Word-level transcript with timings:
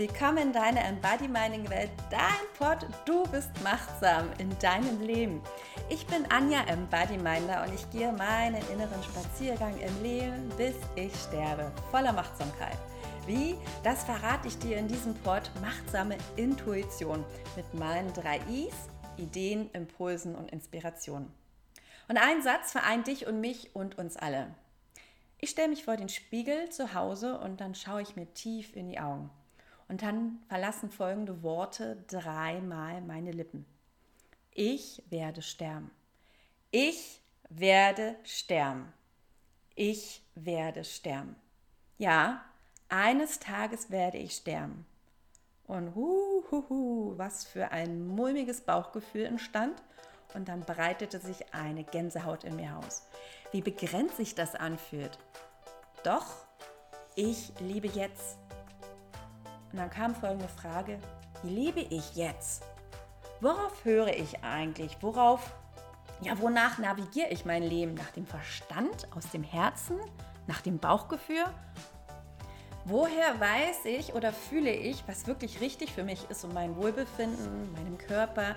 Willkommen 0.00 0.38
in 0.38 0.52
deiner 0.54 0.82
Embody 0.82 1.28
Mining 1.28 1.68
Welt, 1.68 1.90
dein 2.08 2.20
Pod. 2.56 2.88
Du 3.04 3.22
bist 3.24 3.50
machtsam 3.62 4.30
in 4.38 4.48
deinem 4.58 4.98
Leben. 5.02 5.42
Ich 5.90 6.06
bin 6.06 6.24
Anja 6.30 6.62
Embody 6.68 7.18
Minder 7.18 7.66
und 7.66 7.74
ich 7.74 7.90
gehe 7.90 8.10
meinen 8.10 8.62
inneren 8.72 9.02
Spaziergang 9.02 9.78
im 9.78 10.02
Leben, 10.02 10.48
bis 10.56 10.74
ich 10.96 11.14
sterbe, 11.14 11.70
voller 11.90 12.14
Machtsamkeit. 12.14 12.78
Wie? 13.26 13.58
Das 13.84 14.04
verrate 14.04 14.48
ich 14.48 14.58
dir 14.58 14.78
in 14.78 14.88
diesem 14.88 15.12
Pod 15.16 15.50
Machtsame 15.60 16.16
Intuition 16.36 17.22
mit 17.54 17.74
meinen 17.74 18.10
drei 18.14 18.38
Is, 18.48 18.72
Ideen, 19.18 19.68
Impulsen 19.74 20.34
und 20.34 20.50
Inspirationen. 20.50 21.30
Und 22.08 22.16
ein 22.16 22.40
Satz 22.40 22.72
vereint 22.72 23.06
dich 23.06 23.26
und 23.26 23.42
mich 23.42 23.76
und 23.76 23.98
uns 23.98 24.16
alle. 24.16 24.54
Ich 25.36 25.50
stelle 25.50 25.68
mich 25.68 25.84
vor 25.84 25.98
den 25.98 26.08
Spiegel 26.08 26.70
zu 26.70 26.94
Hause 26.94 27.38
und 27.38 27.60
dann 27.60 27.74
schaue 27.74 28.00
ich 28.00 28.16
mir 28.16 28.32
tief 28.32 28.74
in 28.74 28.88
die 28.88 28.98
Augen. 28.98 29.28
Und 29.90 30.02
dann 30.02 30.38
verlassen 30.46 30.88
folgende 30.88 31.42
Worte 31.42 32.04
dreimal 32.06 33.00
meine 33.00 33.32
Lippen. 33.32 33.66
Ich 34.52 35.02
werde 35.10 35.42
sterben. 35.42 35.90
Ich 36.70 37.20
werde 37.48 38.14
sterben. 38.22 38.92
Ich 39.74 40.22
werde 40.36 40.84
sterben. 40.84 41.34
Ja, 41.98 42.44
eines 42.88 43.40
Tages 43.40 43.90
werde 43.90 44.18
ich 44.18 44.36
sterben. 44.36 44.86
Und 45.66 45.96
hu, 45.96 46.44
hu, 46.52 46.68
hu, 46.68 47.14
was 47.16 47.44
für 47.44 47.72
ein 47.72 48.06
mulmiges 48.06 48.60
Bauchgefühl 48.60 49.24
entstand. 49.24 49.82
Und 50.34 50.48
dann 50.48 50.60
breitete 50.60 51.18
sich 51.18 51.52
eine 51.52 51.82
Gänsehaut 51.82 52.44
in 52.44 52.54
mir 52.54 52.76
aus. 52.76 53.08
Wie 53.50 53.60
begrenzt 53.60 54.18
sich 54.18 54.36
das 54.36 54.54
anfühlt. 54.54 55.18
Doch, 56.04 56.32
ich 57.16 57.52
liebe 57.58 57.88
jetzt. 57.88 58.38
Und 59.72 59.78
dann 59.78 59.90
kam 59.90 60.14
folgende 60.14 60.48
Frage, 60.48 60.98
wie 61.42 61.50
lebe 61.50 61.80
ich 61.80 62.16
jetzt? 62.16 62.64
Worauf 63.40 63.84
höre 63.84 64.08
ich 64.08 64.42
eigentlich? 64.42 64.96
Worauf, 65.00 65.52
ja, 66.20 66.38
wonach 66.40 66.78
navigiere 66.78 67.28
ich 67.28 67.44
mein 67.44 67.62
Leben? 67.62 67.94
Nach 67.94 68.10
dem 68.10 68.26
Verstand, 68.26 69.08
aus 69.14 69.30
dem 69.30 69.42
Herzen, 69.42 69.98
nach 70.46 70.60
dem 70.60 70.78
Bauchgefühl? 70.78 71.44
Woher 72.84 73.38
weiß 73.38 73.84
ich 73.84 74.14
oder 74.14 74.32
fühle 74.32 74.72
ich, 74.72 75.06
was 75.06 75.26
wirklich 75.26 75.60
richtig 75.60 75.92
für 75.92 76.02
mich 76.02 76.28
ist, 76.30 76.44
um 76.44 76.52
mein 76.52 76.76
Wohlbefinden, 76.76 77.72
meinem 77.72 77.98
Körper? 77.98 78.56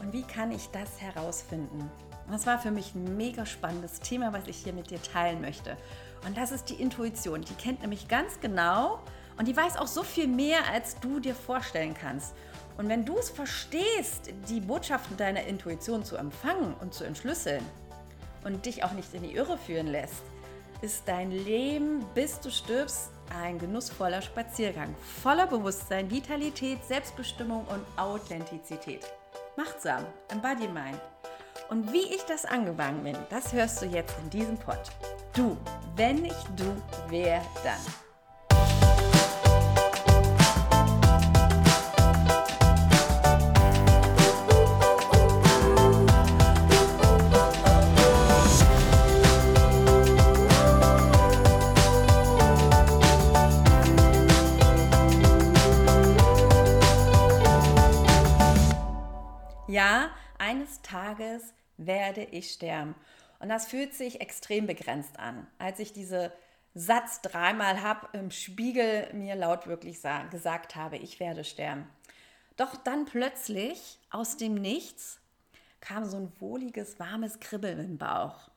Und 0.00 0.12
wie 0.12 0.22
kann 0.22 0.50
ich 0.50 0.68
das 0.70 1.00
herausfinden? 1.00 1.90
Das 2.30 2.46
war 2.46 2.58
für 2.58 2.70
mich 2.70 2.94
ein 2.94 3.16
mega 3.16 3.46
spannendes 3.46 4.00
Thema, 4.00 4.32
was 4.32 4.46
ich 4.48 4.56
hier 4.56 4.72
mit 4.72 4.90
dir 4.90 5.00
teilen 5.00 5.40
möchte. 5.40 5.76
Und 6.26 6.36
das 6.36 6.50
ist 6.50 6.70
die 6.70 6.74
Intuition. 6.74 7.42
Die 7.42 7.54
kennt 7.54 7.82
nämlich 7.82 8.08
ganz 8.08 8.40
genau, 8.40 9.00
und 9.38 9.48
die 9.48 9.56
weiß 9.56 9.76
auch 9.76 9.86
so 9.86 10.02
viel 10.02 10.26
mehr, 10.26 10.60
als 10.72 10.98
du 11.00 11.20
dir 11.20 11.34
vorstellen 11.34 11.94
kannst. 11.94 12.34
Und 12.76 12.88
wenn 12.88 13.04
du 13.04 13.16
es 13.18 13.30
verstehst, 13.30 14.30
die 14.48 14.60
Botschaften 14.60 15.16
deiner 15.16 15.44
Intuition 15.44 16.04
zu 16.04 16.16
empfangen 16.16 16.74
und 16.80 16.92
zu 16.92 17.04
entschlüsseln 17.04 17.64
und 18.44 18.66
dich 18.66 18.84
auch 18.84 18.92
nicht 18.92 19.12
in 19.14 19.22
die 19.22 19.34
Irre 19.34 19.56
führen 19.56 19.86
lässt, 19.86 20.22
ist 20.82 21.04
dein 21.06 21.30
Leben, 21.30 22.04
bis 22.14 22.38
du 22.40 22.50
stirbst, 22.50 23.10
ein 23.42 23.58
genussvoller 23.58 24.22
Spaziergang, 24.22 24.94
voller 25.22 25.46
Bewusstsein, 25.46 26.10
Vitalität, 26.10 26.84
Selbstbestimmung 26.84 27.66
und 27.66 27.82
Authentizität. 27.98 29.06
Machtsam, 29.56 30.04
Embody 30.28 30.68
Mind. 30.68 31.00
Und 31.70 31.92
wie 31.92 32.14
ich 32.14 32.22
das 32.26 32.44
angewangen 32.44 33.02
bin, 33.02 33.16
das 33.30 33.52
hörst 33.52 33.82
du 33.82 33.86
jetzt 33.86 34.14
in 34.22 34.30
diesem 34.30 34.58
Pod. 34.58 34.78
Du, 35.32 35.56
wenn 35.96 36.16
nicht 36.16 36.46
du, 36.56 36.76
wer 37.08 37.42
dann? 37.64 38.05
Eines 60.38 60.82
Tages 60.82 61.54
werde 61.76 62.24
ich 62.24 62.50
sterben. 62.52 62.94
Und 63.38 63.48
das 63.48 63.66
fühlt 63.66 63.94
sich 63.94 64.20
extrem 64.20 64.66
begrenzt 64.66 65.18
an. 65.18 65.46
Als 65.58 65.78
ich 65.78 65.92
diese 65.92 66.32
Satz 66.74 67.20
dreimal 67.22 67.82
habe 67.82 68.08
im 68.12 68.30
Spiegel 68.30 69.12
mir 69.14 69.34
laut 69.34 69.66
wirklich 69.66 70.00
gesagt 70.30 70.76
habe, 70.76 70.96
ich 70.98 71.20
werde 71.20 71.44
sterben. 71.44 71.88
Doch 72.56 72.76
dann 72.76 73.04
plötzlich 73.04 73.98
aus 74.10 74.36
dem 74.36 74.54
Nichts 74.54 75.20
kam 75.80 76.04
so 76.04 76.16
ein 76.16 76.32
wohliges, 76.38 76.98
warmes 76.98 77.38
Kribbeln 77.40 77.78
im 77.78 77.98
Bauch. 77.98 78.50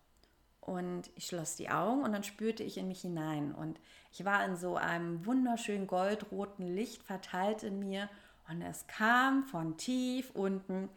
Und 0.61 1.09
ich 1.15 1.27
schloss 1.27 1.55
die 1.55 1.69
Augen 1.69 2.03
und 2.03 2.11
dann 2.13 2.23
spürte 2.23 2.63
ich 2.63 2.77
in 2.77 2.87
mich 2.87 3.01
hinein. 3.01 3.53
Und 3.53 3.79
ich 4.11 4.23
war 4.23 4.45
in 4.45 4.55
so 4.55 4.75
einem 4.75 5.25
wunderschönen 5.25 5.87
goldroten 5.87 6.67
Licht 6.75 7.03
verteilt 7.03 7.63
in 7.63 7.79
mir. 7.79 8.09
Und 8.49 8.61
es 8.61 8.87
kam 8.87 9.43
von 9.45 9.77
tief 9.77 10.31
unten, 10.33 10.89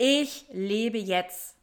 ich 0.00 0.46
lebe 0.50 0.96
jetzt. 0.96 1.54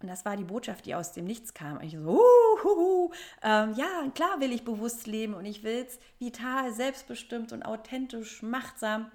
Und 0.00 0.08
das 0.08 0.24
war 0.24 0.36
die 0.36 0.44
Botschaft, 0.44 0.86
die 0.86 0.94
aus 0.94 1.12
dem 1.12 1.24
Nichts 1.24 1.54
kam. 1.54 1.78
Und 1.78 1.84
ich 1.84 1.94
so, 1.94 1.98
uh, 1.98 3.12
ähm, 3.42 3.74
ja, 3.74 4.08
klar 4.14 4.40
will 4.40 4.52
ich 4.52 4.64
bewusst 4.64 5.08
leben 5.08 5.34
und 5.34 5.44
ich 5.44 5.64
will 5.64 5.84
es 5.86 5.98
vital, 6.20 6.72
selbstbestimmt 6.72 7.52
und 7.52 7.64
authentisch, 7.64 8.42
machtsam. 8.42 9.10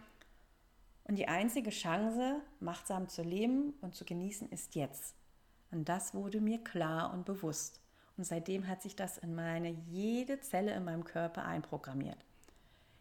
Und 1.05 1.15
die 1.15 1.29
einzige 1.29 1.69
Chance, 1.69 2.41
machtsam 2.59 3.07
zu 3.07 3.21
leben 3.21 3.73
und 3.81 3.95
zu 3.95 4.03
genießen, 4.03 4.49
ist 4.49 4.75
jetzt. 4.75 5.15
Und 5.71 5.87
das 5.87 6.13
wurde 6.13 6.41
mir 6.41 6.61
klar 6.61 7.13
und 7.13 7.25
bewusst. 7.25 7.79
Und 8.17 8.25
seitdem 8.25 8.67
hat 8.67 8.81
sich 8.81 8.95
das 8.97 9.17
in 9.19 9.35
meine 9.35 9.69
jede 9.69 10.41
Zelle 10.41 10.73
in 10.73 10.83
meinem 10.83 11.05
Körper 11.05 11.45
einprogrammiert. 11.45 12.25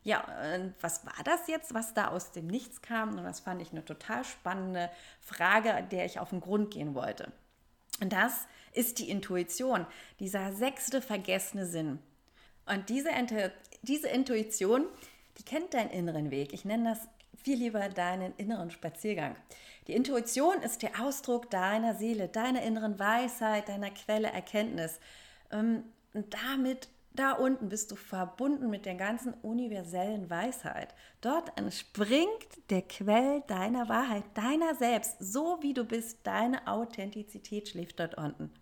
Ja, 0.02 0.24
was 0.80 1.04
war 1.04 1.22
das 1.24 1.46
jetzt, 1.46 1.74
was 1.74 1.92
da 1.92 2.08
aus 2.08 2.32
dem 2.32 2.46
Nichts 2.46 2.80
kam? 2.80 3.18
Und 3.18 3.24
das 3.24 3.40
fand 3.40 3.60
ich 3.60 3.72
eine 3.72 3.84
total 3.84 4.24
spannende 4.24 4.90
Frage, 5.20 5.86
der 5.90 6.06
ich 6.06 6.18
auf 6.18 6.30
den 6.30 6.40
Grund 6.40 6.70
gehen 6.70 6.94
wollte. 6.94 7.32
Und 8.00 8.12
das 8.12 8.46
ist 8.72 8.98
die 8.98 9.10
Intuition, 9.10 9.86
dieser 10.18 10.52
sechste 10.52 11.02
vergessene 11.02 11.66
Sinn. 11.66 11.98
Und 12.66 12.88
diese, 12.88 13.10
diese 13.82 14.08
Intuition, 14.08 14.86
die 15.38 15.42
kennt 15.42 15.74
deinen 15.74 15.90
inneren 15.90 16.30
Weg. 16.30 16.52
Ich 16.52 16.64
nenne 16.64 16.90
das 16.90 17.08
viel 17.42 17.58
lieber 17.58 17.88
deinen 17.88 18.34
inneren 18.36 18.70
Spaziergang. 18.70 19.36
Die 19.86 19.94
Intuition 19.94 20.62
ist 20.62 20.82
der 20.82 21.02
Ausdruck 21.02 21.50
deiner 21.50 21.94
Seele, 21.94 22.28
deiner 22.28 22.62
inneren 22.62 22.98
Weisheit, 22.98 23.68
deiner 23.68 23.90
Quelle 23.90 24.28
Erkenntnis. 24.28 25.00
Ähm, 25.50 25.84
und 26.12 26.34
damit 26.34 26.88
da 27.12 27.32
unten 27.32 27.68
bist 27.68 27.90
du 27.90 27.96
verbunden 27.96 28.70
mit 28.70 28.86
der 28.86 28.94
ganzen 28.94 29.34
universellen 29.42 30.30
Weisheit. 30.30 30.94
Dort 31.20 31.56
entspringt 31.58 32.70
der 32.70 32.82
Quell 32.82 33.42
deiner 33.48 33.88
Wahrheit, 33.88 34.24
deiner 34.34 34.76
selbst, 34.76 35.16
so 35.18 35.58
wie 35.60 35.74
du 35.74 35.84
bist. 35.84 36.18
Deine 36.22 36.68
Authentizität 36.68 37.68
schläft 37.68 37.98
dort 37.98 38.16
unten. 38.16 38.52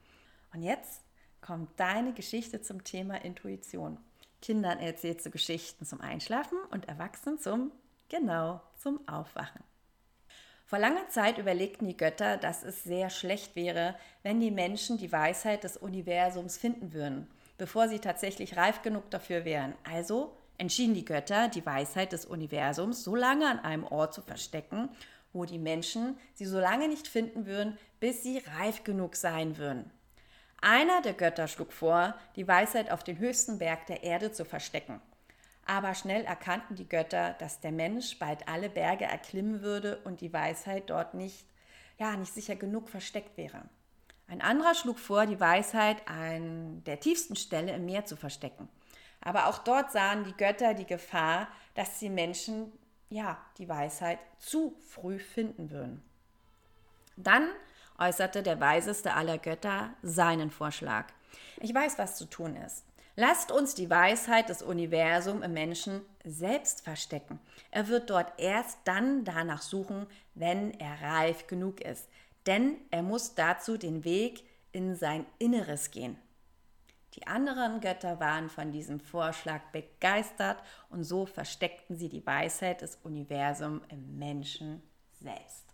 Und 0.54 0.62
jetzt 0.62 1.02
kommt 1.42 1.78
deine 1.78 2.14
Geschichte 2.14 2.62
zum 2.62 2.84
Thema 2.84 3.22
Intuition. 3.22 3.98
Kindern 4.40 4.78
erzählst 4.78 5.26
du 5.26 5.30
Geschichten 5.30 5.84
zum 5.84 6.00
Einschlafen 6.00 6.58
und 6.70 6.88
Erwachsenen 6.88 7.38
zum, 7.38 7.70
genau, 8.08 8.62
zum 8.76 9.06
Aufwachen. 9.06 9.62
Vor 10.64 10.78
langer 10.78 11.08
Zeit 11.08 11.38
überlegten 11.38 11.86
die 11.86 11.96
Götter, 11.96 12.36
dass 12.38 12.62
es 12.62 12.84
sehr 12.84 13.10
schlecht 13.10 13.56
wäre, 13.56 13.94
wenn 14.22 14.40
die 14.40 14.50
Menschen 14.50 14.96
die 14.96 15.12
Weisheit 15.12 15.64
des 15.64 15.76
Universums 15.76 16.56
finden 16.56 16.92
würden 16.92 17.26
bevor 17.58 17.88
sie 17.88 17.98
tatsächlich 17.98 18.56
reif 18.56 18.82
genug 18.82 19.10
dafür 19.10 19.44
wären. 19.44 19.74
Also 19.84 20.34
entschieden 20.56 20.94
die 20.94 21.04
Götter, 21.04 21.48
die 21.48 21.66
Weisheit 21.66 22.12
des 22.12 22.24
Universums 22.24 23.04
so 23.04 23.14
lange 23.14 23.48
an 23.48 23.58
einem 23.60 23.84
Ort 23.84 24.14
zu 24.14 24.22
verstecken, 24.22 24.88
wo 25.32 25.44
die 25.44 25.58
Menschen 25.58 26.16
sie 26.34 26.46
so 26.46 26.58
lange 26.58 26.88
nicht 26.88 27.06
finden 27.06 27.46
würden, 27.46 27.76
bis 28.00 28.22
sie 28.22 28.42
reif 28.58 28.84
genug 28.84 29.16
sein 29.16 29.58
würden. 29.58 29.90
Einer 30.60 31.02
der 31.02 31.12
Götter 31.12 31.46
schlug 31.46 31.72
vor, 31.72 32.14
die 32.34 32.48
Weisheit 32.48 32.90
auf 32.90 33.04
den 33.04 33.18
höchsten 33.18 33.58
Berg 33.58 33.86
der 33.86 34.02
Erde 34.02 34.32
zu 34.32 34.44
verstecken. 34.44 35.00
Aber 35.64 35.94
schnell 35.94 36.24
erkannten 36.24 36.74
die 36.74 36.88
Götter, 36.88 37.34
dass 37.38 37.60
der 37.60 37.72
Mensch 37.72 38.18
bald 38.18 38.48
alle 38.48 38.70
Berge 38.70 39.04
erklimmen 39.04 39.62
würde 39.62 39.98
und 40.04 40.20
die 40.20 40.32
Weisheit 40.32 40.90
dort 40.90 41.14
nicht, 41.14 41.46
ja, 41.98 42.16
nicht 42.16 42.32
sicher 42.32 42.56
genug 42.56 42.88
versteckt 42.88 43.36
wäre. 43.36 43.68
Ein 44.28 44.42
anderer 44.42 44.74
schlug 44.74 44.98
vor, 44.98 45.26
die 45.26 45.40
Weisheit 45.40 46.06
an 46.06 46.84
der 46.84 47.00
tiefsten 47.00 47.34
Stelle 47.34 47.72
im 47.72 47.86
Meer 47.86 48.04
zu 48.04 48.14
verstecken. 48.14 48.68
Aber 49.20 49.46
auch 49.46 49.58
dort 49.58 49.90
sahen 49.90 50.24
die 50.24 50.34
Götter 50.34 50.74
die 50.74 50.84
Gefahr, 50.84 51.48
dass 51.74 51.98
die 51.98 52.10
Menschen 52.10 52.72
ja 53.08 53.38
die 53.56 53.68
Weisheit 53.68 54.18
zu 54.38 54.76
früh 54.86 55.18
finden 55.18 55.70
würden. 55.70 56.02
Dann 57.16 57.48
äußerte 57.98 58.42
der 58.42 58.60
weiseste 58.60 59.14
aller 59.14 59.38
Götter 59.38 59.90
seinen 60.02 60.50
Vorschlag. 60.50 61.06
Ich 61.60 61.74
weiß, 61.74 61.98
was 61.98 62.16
zu 62.16 62.26
tun 62.26 62.54
ist. 62.56 62.84
Lasst 63.16 63.50
uns 63.50 63.74
die 63.74 63.90
Weisheit 63.90 64.48
des 64.48 64.62
Universums 64.62 65.44
im 65.44 65.52
Menschen 65.52 66.02
selbst 66.22 66.84
verstecken. 66.84 67.40
Er 67.72 67.88
wird 67.88 68.10
dort 68.10 68.38
erst 68.38 68.78
dann 68.84 69.24
danach 69.24 69.62
suchen, 69.62 70.06
wenn 70.36 70.70
er 70.78 71.02
reif 71.02 71.48
genug 71.48 71.80
ist. 71.80 72.08
Denn 72.46 72.76
er 72.90 73.02
muss 73.02 73.34
dazu 73.34 73.76
den 73.76 74.04
Weg 74.04 74.44
in 74.72 74.94
sein 74.94 75.26
Inneres 75.38 75.90
gehen. 75.90 76.18
Die 77.14 77.26
anderen 77.26 77.80
Götter 77.80 78.20
waren 78.20 78.48
von 78.48 78.70
diesem 78.70 79.00
Vorschlag 79.00 79.60
begeistert 79.72 80.62
und 80.88 81.04
so 81.04 81.26
versteckten 81.26 81.96
sie 81.96 82.08
die 82.08 82.24
Weisheit 82.24 82.82
des 82.82 82.96
Universums 83.02 83.82
im 83.88 84.18
Menschen 84.18 84.82
selbst. 85.20 85.64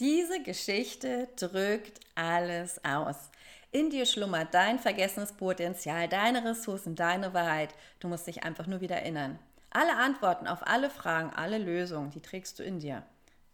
Diese 0.00 0.40
Geschichte 0.42 1.28
drückt 1.36 2.00
alles 2.14 2.82
aus. 2.84 3.30
In 3.72 3.90
dir 3.90 4.06
schlummert 4.06 4.54
dein 4.54 4.78
vergessenes 4.78 5.32
Potenzial, 5.32 6.08
deine 6.08 6.44
Ressourcen, 6.44 6.94
deine 6.94 7.34
Wahrheit. 7.34 7.74
Du 8.00 8.08
musst 8.08 8.26
dich 8.26 8.44
einfach 8.44 8.66
nur 8.66 8.80
wieder 8.80 8.96
erinnern. 8.96 9.38
Alle 9.70 9.96
Antworten 9.96 10.46
auf 10.46 10.66
alle 10.66 10.88
Fragen, 10.88 11.30
alle 11.30 11.58
Lösungen, 11.58 12.10
die 12.10 12.22
trägst 12.22 12.58
du 12.58 12.62
in 12.62 12.78
dir. 12.78 13.02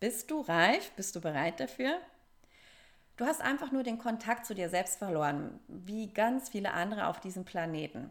Bist 0.04 0.30
du 0.30 0.42
reif? 0.42 0.90
Bist 0.96 1.16
du 1.16 1.22
bereit 1.22 1.60
dafür? 1.60 1.96
Du 3.16 3.24
hast 3.24 3.40
einfach 3.40 3.72
nur 3.72 3.84
den 3.84 3.96
Kontakt 3.96 4.44
zu 4.44 4.54
dir 4.54 4.68
selbst 4.68 4.98
verloren, 4.98 5.58
wie 5.66 6.08
ganz 6.08 6.50
viele 6.50 6.74
andere 6.74 7.06
auf 7.06 7.20
diesem 7.20 7.46
Planeten. 7.46 8.10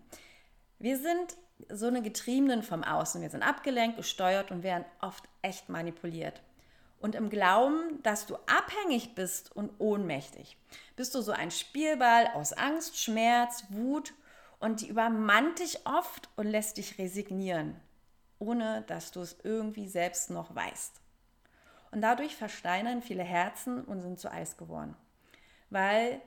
Wir 0.80 0.98
sind 0.98 1.38
so 1.70 1.86
eine 1.86 2.02
Getriebenen 2.02 2.64
vom 2.64 2.84
Außen. 2.84 3.22
Wir 3.22 3.30
sind 3.30 3.44
abgelenkt, 3.44 3.98
gesteuert 3.98 4.50
und 4.50 4.64
werden 4.64 4.86
oft 5.02 5.24
echt 5.44 5.70
manipuliert 5.70 6.42
und 7.00 7.14
im 7.14 7.30
Glauben, 7.30 8.02
dass 8.02 8.26
du 8.26 8.38
abhängig 8.48 9.14
bist 9.14 9.56
und 9.56 9.70
ohnmächtig. 9.78 10.58
Bist 10.96 11.14
du 11.14 11.22
so 11.22 11.32
ein 11.32 11.52
Spielball 11.52 12.26
aus 12.34 12.54
Angst, 12.54 13.00
Schmerz, 13.00 13.66
Wut 13.70 14.16
und 14.58 14.82
die 14.82 14.88
übermannt 14.88 15.60
dich 15.60 15.86
oft 15.86 16.28
und 16.38 16.48
lässt 16.48 16.78
dich 16.78 16.98
resignieren, 16.98 17.80
ohne 18.40 18.82
dass 18.88 19.12
du 19.12 19.22
es 19.22 19.38
irgendwie 19.44 19.88
selbst 19.88 20.32
noch 20.32 20.56
weißt. 20.56 21.03
Und 21.94 22.02
dadurch 22.02 22.36
versteinern 22.36 23.04
viele 23.04 23.24
Herzen 23.24 23.84
und 23.84 24.02
sind 24.02 24.20
zu 24.20 24.32
Eis 24.32 24.58
geworden, 24.58 24.96
weil 25.70 26.20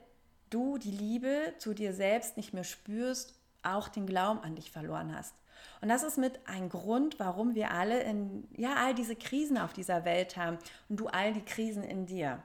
du 0.49 0.77
die 0.77 0.91
Liebe 0.91 1.53
zu 1.57 1.73
dir 1.73 1.93
selbst 1.93 2.37
nicht 2.37 2.53
mehr 2.53 2.63
spürst, 2.63 3.37
auch 3.63 3.89
den 3.89 4.07
Glauben 4.07 4.39
an 4.39 4.55
dich 4.55 4.71
verloren 4.71 5.13
hast. 5.13 5.35
Und 5.81 5.89
das 5.89 6.03
ist 6.03 6.17
mit 6.17 6.39
ein 6.47 6.69
Grund, 6.69 7.19
warum 7.19 7.53
wir 7.53 7.71
alle 7.71 8.01
in, 8.03 8.47
ja, 8.55 8.75
all 8.75 8.95
diese 8.95 9.15
Krisen 9.15 9.57
auf 9.57 9.73
dieser 9.73 10.05
Welt 10.05 10.37
haben 10.37 10.57
und 10.87 10.99
du 10.99 11.07
all 11.07 11.33
die 11.33 11.43
Krisen 11.43 11.83
in 11.83 12.05
dir. 12.05 12.41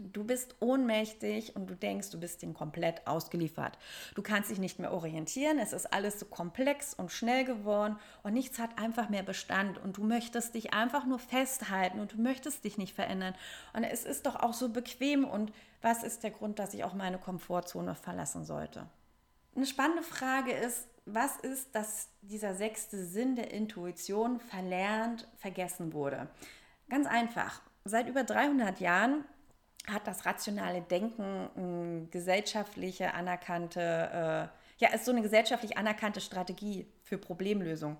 Du 0.00 0.24
bist 0.24 0.56
ohnmächtig 0.60 1.54
und 1.54 1.68
du 1.68 1.76
denkst, 1.76 2.10
du 2.10 2.18
bist 2.18 2.40
dem 2.40 2.54
komplett 2.54 3.06
ausgeliefert. 3.06 3.78
Du 4.14 4.22
kannst 4.22 4.50
dich 4.50 4.58
nicht 4.58 4.78
mehr 4.78 4.92
orientieren, 4.92 5.58
es 5.58 5.74
ist 5.74 5.92
alles 5.92 6.18
so 6.18 6.26
komplex 6.26 6.94
und 6.94 7.12
schnell 7.12 7.44
geworden 7.44 7.96
und 8.22 8.32
nichts 8.32 8.58
hat 8.58 8.78
einfach 8.78 9.10
mehr 9.10 9.22
Bestand 9.22 9.78
und 9.78 9.98
du 9.98 10.04
möchtest 10.04 10.54
dich 10.54 10.72
einfach 10.72 11.04
nur 11.04 11.18
festhalten 11.18 12.00
und 12.00 12.14
du 12.14 12.20
möchtest 12.20 12.64
dich 12.64 12.78
nicht 12.78 12.94
verändern. 12.94 13.34
Und 13.74 13.84
es 13.84 14.04
ist 14.04 14.24
doch 14.24 14.36
auch 14.36 14.54
so 14.54 14.70
bequem 14.70 15.24
und 15.24 15.52
was 15.82 16.02
ist 16.02 16.22
der 16.22 16.30
Grund, 16.30 16.58
dass 16.58 16.72
ich 16.72 16.84
auch 16.84 16.94
meine 16.94 17.18
Komfortzone 17.18 17.94
verlassen 17.94 18.44
sollte? 18.44 18.86
Eine 19.54 19.66
spannende 19.66 20.02
Frage 20.02 20.52
ist, 20.52 20.86
was 21.06 21.36
ist, 21.36 21.74
dass 21.74 22.08
dieser 22.22 22.54
sechste 22.54 23.04
Sinn 23.04 23.36
der 23.36 23.50
Intuition 23.52 24.40
verlernt, 24.40 25.28
vergessen 25.36 25.92
wurde? 25.92 26.28
Ganz 26.88 27.06
einfach. 27.06 27.60
Seit 27.84 28.08
über 28.08 28.24
300 28.24 28.80
Jahren 28.80 29.24
hat 29.86 30.06
das 30.06 30.26
rationale 30.26 30.82
Denken 30.82 32.08
gesellschaftliche 32.10 33.14
anerkannte, 33.14 33.80
äh, 33.80 34.84
ja, 34.84 34.94
ist 34.94 35.04
so 35.04 35.12
eine 35.12 35.22
gesellschaftlich 35.22 35.78
anerkannte 35.78 36.20
Strategie 36.20 36.86
für 37.02 37.18
Problemlösung. 37.18 37.96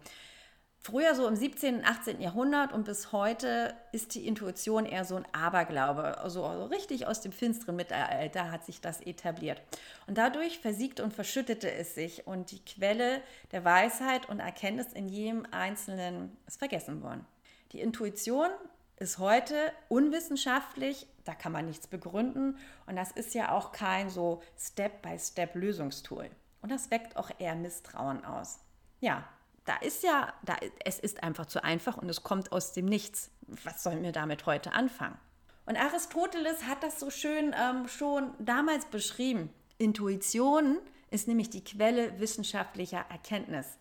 Früher 0.82 1.14
so 1.14 1.28
im 1.28 1.36
17. 1.36 1.76
und 1.76 1.84
18. 1.84 2.22
Jahrhundert 2.22 2.72
und 2.72 2.86
bis 2.86 3.12
heute 3.12 3.74
ist 3.92 4.14
die 4.14 4.26
Intuition 4.26 4.86
eher 4.86 5.04
so 5.04 5.14
ein 5.14 5.26
Aberglaube. 5.32 6.16
Also, 6.16 6.42
also 6.42 6.64
richtig 6.64 7.06
aus 7.06 7.20
dem 7.20 7.32
finsteren 7.32 7.76
Mittelalter 7.76 8.50
hat 8.50 8.64
sich 8.64 8.80
das 8.80 9.02
etabliert. 9.02 9.60
Und 10.06 10.16
dadurch 10.16 10.58
versiegt 10.58 11.00
und 11.00 11.12
verschüttete 11.12 11.70
es 11.70 11.94
sich 11.94 12.26
und 12.26 12.50
die 12.50 12.64
Quelle 12.64 13.20
der 13.52 13.62
Weisheit 13.62 14.30
und 14.30 14.40
Erkenntnis 14.40 14.94
in 14.94 15.10
jedem 15.10 15.46
Einzelnen 15.50 16.34
ist 16.46 16.58
vergessen 16.58 17.02
worden. 17.02 17.26
Die 17.72 17.80
Intuition 17.80 18.48
ist 19.00 19.18
heute 19.18 19.72
unwissenschaftlich, 19.88 21.06
da 21.24 21.34
kann 21.34 21.52
man 21.52 21.66
nichts 21.66 21.86
begründen 21.86 22.58
und 22.86 22.96
das 22.96 23.10
ist 23.10 23.34
ja 23.34 23.50
auch 23.50 23.72
kein 23.72 24.10
so 24.10 24.42
Step-by-Step-Lösungstool. 24.58 26.30
Und 26.60 26.70
das 26.70 26.90
weckt 26.90 27.16
auch 27.16 27.30
eher 27.38 27.54
Misstrauen 27.54 28.24
aus. 28.24 28.60
Ja, 29.00 29.26
da 29.64 29.76
ist 29.76 30.02
ja, 30.02 30.32
da, 30.42 30.56
es 30.84 30.98
ist 30.98 31.22
einfach 31.22 31.46
zu 31.46 31.64
einfach 31.64 31.96
und 31.96 32.10
es 32.10 32.22
kommt 32.22 32.52
aus 32.52 32.72
dem 32.72 32.84
Nichts. 32.84 33.30
Was 33.64 33.82
sollen 33.82 34.02
wir 34.02 34.12
damit 34.12 34.44
heute 34.44 34.72
anfangen? 34.72 35.18
Und 35.64 35.76
Aristoteles 35.76 36.64
hat 36.64 36.82
das 36.82 37.00
so 37.00 37.10
schön 37.10 37.54
ähm, 37.58 37.88
schon 37.88 38.34
damals 38.38 38.84
beschrieben. 38.86 39.50
Intuition 39.78 40.78
ist 41.10 41.26
nämlich 41.26 41.48
die 41.48 41.64
Quelle 41.64 42.20
wissenschaftlicher 42.20 43.06
Erkenntnis. 43.08 43.78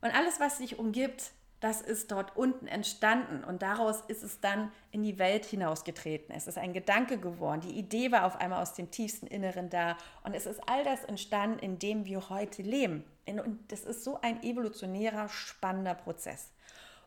Und 0.00 0.14
alles, 0.14 0.38
was 0.38 0.58
sich 0.58 0.78
umgibt, 0.78 1.32
das 1.64 1.80
ist 1.80 2.12
dort 2.12 2.36
unten 2.36 2.66
entstanden 2.66 3.42
und 3.42 3.62
daraus 3.62 4.02
ist 4.02 4.22
es 4.22 4.38
dann 4.38 4.70
in 4.90 5.02
die 5.02 5.18
Welt 5.18 5.46
hinausgetreten. 5.46 6.34
Es 6.36 6.46
ist 6.46 6.58
ein 6.58 6.74
Gedanke 6.74 7.16
geworden. 7.16 7.62
Die 7.62 7.78
Idee 7.78 8.12
war 8.12 8.26
auf 8.26 8.38
einmal 8.38 8.60
aus 8.60 8.74
dem 8.74 8.90
tiefsten 8.90 9.26
Inneren 9.26 9.70
da 9.70 9.96
und 10.24 10.34
es 10.34 10.44
ist 10.44 10.60
all 10.68 10.84
das 10.84 11.04
entstanden, 11.04 11.58
in 11.60 11.78
dem 11.78 12.04
wir 12.04 12.28
heute 12.28 12.60
leben. 12.60 13.02
Und 13.26 13.72
das 13.72 13.80
ist 13.80 14.04
so 14.04 14.20
ein 14.20 14.42
evolutionärer, 14.42 15.30
spannender 15.30 15.94
Prozess. 15.94 16.52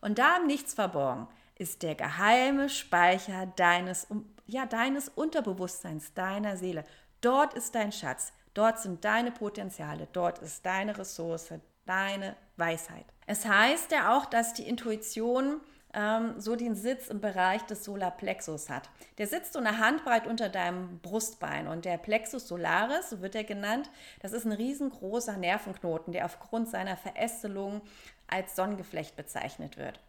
Und 0.00 0.18
da 0.18 0.38
im 0.38 0.48
Nichts 0.48 0.74
verborgen 0.74 1.28
ist 1.54 1.84
der 1.84 1.94
geheime 1.94 2.68
Speicher 2.68 3.46
deines, 3.46 4.08
ja, 4.46 4.66
deines 4.66 5.08
Unterbewusstseins, 5.08 6.14
deiner 6.14 6.56
Seele. 6.56 6.84
Dort 7.20 7.54
ist 7.54 7.76
dein 7.76 7.92
Schatz, 7.92 8.32
dort 8.54 8.80
sind 8.80 9.04
deine 9.04 9.30
Potenziale, 9.30 10.08
dort 10.12 10.40
ist 10.40 10.66
deine 10.66 10.98
Ressource, 10.98 11.54
deine 11.86 12.34
Weisheit. 12.58 13.04
Es 13.26 13.46
heißt 13.46 13.92
ja 13.92 14.16
auch, 14.16 14.26
dass 14.26 14.54
die 14.54 14.68
Intuition 14.68 15.60
ähm, 15.94 16.34
so 16.38 16.56
den 16.56 16.74
Sitz 16.74 17.08
im 17.08 17.20
Bereich 17.20 17.62
des 17.62 17.84
Solarplexus 17.84 18.68
hat. 18.68 18.88
Der 19.18 19.26
sitzt 19.26 19.52
so 19.52 19.58
eine 19.58 19.78
Handbreit 19.78 20.26
unter 20.26 20.48
deinem 20.48 20.98
Brustbein 21.00 21.66
und 21.66 21.84
der 21.84 21.98
Plexus 21.98 22.48
solaris, 22.48 23.10
so 23.10 23.20
wird 23.20 23.34
er 23.34 23.44
genannt, 23.44 23.90
das 24.20 24.32
ist 24.32 24.44
ein 24.44 24.52
riesengroßer 24.52 25.36
Nervenknoten, 25.36 26.12
der 26.12 26.24
aufgrund 26.24 26.68
seiner 26.68 26.96
Verästelung 26.96 27.82
als 28.26 28.54
Sonnengeflecht 28.56 29.16
bezeichnet 29.16 29.76
wird. 29.76 30.00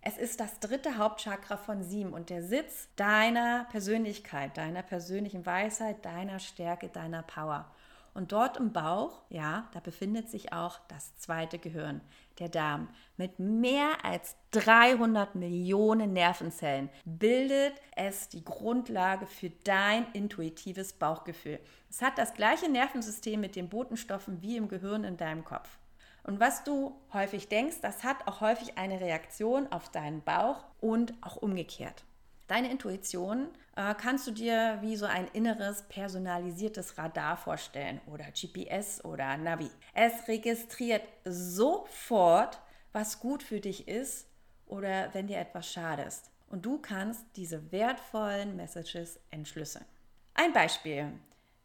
Es 0.00 0.16
ist 0.16 0.40
das 0.40 0.60
dritte 0.60 0.96
Hauptchakra 0.96 1.56
von 1.56 1.82
sieben 1.82 2.12
und 2.12 2.30
der 2.30 2.42
Sitz 2.42 2.88
deiner 2.96 3.66
Persönlichkeit, 3.70 4.56
deiner 4.56 4.82
persönlichen 4.82 5.44
Weisheit, 5.44 6.04
deiner 6.04 6.38
Stärke, 6.38 6.88
deiner 6.88 7.22
Power. 7.22 7.70
Und 8.14 8.32
dort 8.32 8.56
im 8.56 8.72
Bauch, 8.72 9.22
ja, 9.28 9.68
da 9.72 9.80
befindet 9.80 10.28
sich 10.28 10.52
auch 10.52 10.80
das 10.88 11.16
zweite 11.16 11.58
Gehirn, 11.58 12.00
der 12.38 12.48
Darm. 12.48 12.88
Mit 13.16 13.38
mehr 13.38 14.04
als 14.04 14.36
300 14.52 15.34
Millionen 15.34 16.12
Nervenzellen 16.12 16.90
bildet 17.04 17.74
es 17.96 18.28
die 18.28 18.44
Grundlage 18.44 19.26
für 19.26 19.50
dein 19.64 20.10
intuitives 20.12 20.92
Bauchgefühl. 20.92 21.60
Es 21.90 22.02
hat 22.02 22.18
das 22.18 22.34
gleiche 22.34 22.70
Nervensystem 22.70 23.40
mit 23.40 23.56
den 23.56 23.68
Botenstoffen 23.68 24.42
wie 24.42 24.56
im 24.56 24.68
Gehirn 24.68 25.04
in 25.04 25.16
deinem 25.16 25.44
Kopf. 25.44 25.78
Und 26.24 26.40
was 26.40 26.62
du 26.64 26.94
häufig 27.12 27.48
denkst, 27.48 27.80
das 27.80 28.04
hat 28.04 28.26
auch 28.26 28.40
häufig 28.40 28.76
eine 28.76 29.00
Reaktion 29.00 29.70
auf 29.72 29.88
deinen 29.90 30.22
Bauch 30.22 30.66
und 30.80 31.14
auch 31.22 31.36
umgekehrt. 31.36 32.04
Deine 32.48 32.70
Intuition 32.70 33.48
äh, 33.76 33.94
kannst 33.94 34.26
du 34.26 34.30
dir 34.30 34.78
wie 34.80 34.96
so 34.96 35.04
ein 35.04 35.28
inneres 35.34 35.82
personalisiertes 35.82 36.96
Radar 36.96 37.36
vorstellen 37.36 38.00
oder 38.06 38.24
GPS 38.32 39.04
oder 39.04 39.36
Navi. 39.36 39.70
Es 39.92 40.26
registriert 40.26 41.02
sofort, 41.26 42.58
was 42.92 43.20
gut 43.20 43.42
für 43.42 43.60
dich 43.60 43.86
ist 43.86 44.26
oder 44.66 45.12
wenn 45.12 45.26
dir 45.26 45.36
etwas 45.36 45.70
schadest. 45.70 46.30
Und 46.48 46.64
du 46.64 46.78
kannst 46.78 47.22
diese 47.36 47.70
wertvollen 47.70 48.56
Messages 48.56 49.20
entschlüsseln. 49.30 49.84
Ein 50.32 50.54
Beispiel. 50.54 51.12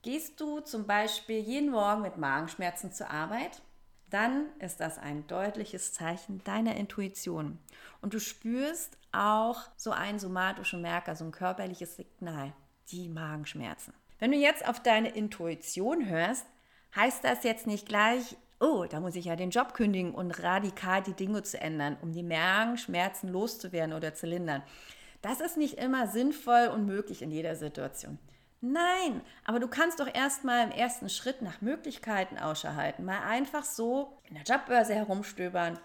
Gehst 0.01 0.41
du 0.41 0.59
zum 0.59 0.85
Beispiel 0.85 1.39
jeden 1.39 1.69
Morgen 1.71 2.01
mit 2.01 2.17
Magenschmerzen 2.17 2.91
zur 2.91 3.09
Arbeit? 3.09 3.61
Dann 4.13 4.45
ist 4.59 4.79
das 4.79 4.99
ein 4.99 5.25
deutliches 5.27 5.91
Zeichen 5.91 6.43
deiner 6.43 6.75
Intuition. 6.75 7.57
Und 8.01 8.13
du 8.13 8.19
spürst 8.19 8.97
auch 9.11 9.61
so 9.75 9.91
einen 9.91 10.19
somatischen 10.19 10.81
Merker, 10.81 11.15
so 11.15 11.25
ein 11.25 11.31
körperliches 11.31 11.95
Signal, 11.95 12.53
die 12.91 13.09
Magenschmerzen. 13.09 13.93
Wenn 14.19 14.31
du 14.31 14.37
jetzt 14.37 14.67
auf 14.67 14.81
deine 14.81 15.09
Intuition 15.09 16.07
hörst, 16.07 16.45
heißt 16.95 17.23
das 17.23 17.43
jetzt 17.43 17.65
nicht 17.65 17.87
gleich, 17.87 18.37
oh, 18.59 18.85
da 18.87 18.99
muss 18.99 19.15
ich 19.15 19.25
ja 19.25 19.35
den 19.35 19.49
Job 19.49 19.73
kündigen 19.73 20.13
und 20.13 20.43
radikal 20.43 21.01
die 21.01 21.13
Dinge 21.13 21.41
zu 21.41 21.59
ändern, 21.59 21.97
um 22.01 22.13
die 22.13 22.23
Magenschmerzen 22.23 23.29
loszuwerden 23.29 23.93
oder 23.93 24.13
zu 24.13 24.27
lindern. 24.27 24.61
Das 25.21 25.41
ist 25.41 25.57
nicht 25.57 25.79
immer 25.79 26.07
sinnvoll 26.07 26.67
und 26.67 26.85
möglich 26.85 27.21
in 27.21 27.31
jeder 27.31 27.55
Situation. 27.55 28.19
Nein, 28.65 29.19
aber 29.43 29.59
du 29.59 29.67
kannst 29.67 29.99
doch 29.99 30.07
erstmal 30.07 30.63
im 30.63 30.71
ersten 30.71 31.09
Schritt 31.09 31.41
nach 31.41 31.59
Möglichkeiten 31.59 32.37
Ausschau 32.37 32.75
halten. 32.75 33.03
Mal 33.03 33.19
einfach 33.23 33.65
so 33.65 34.17
in 34.23 34.35
der 34.35 34.43
Jobbörse 34.45 34.95
herumstöbern 34.95 35.77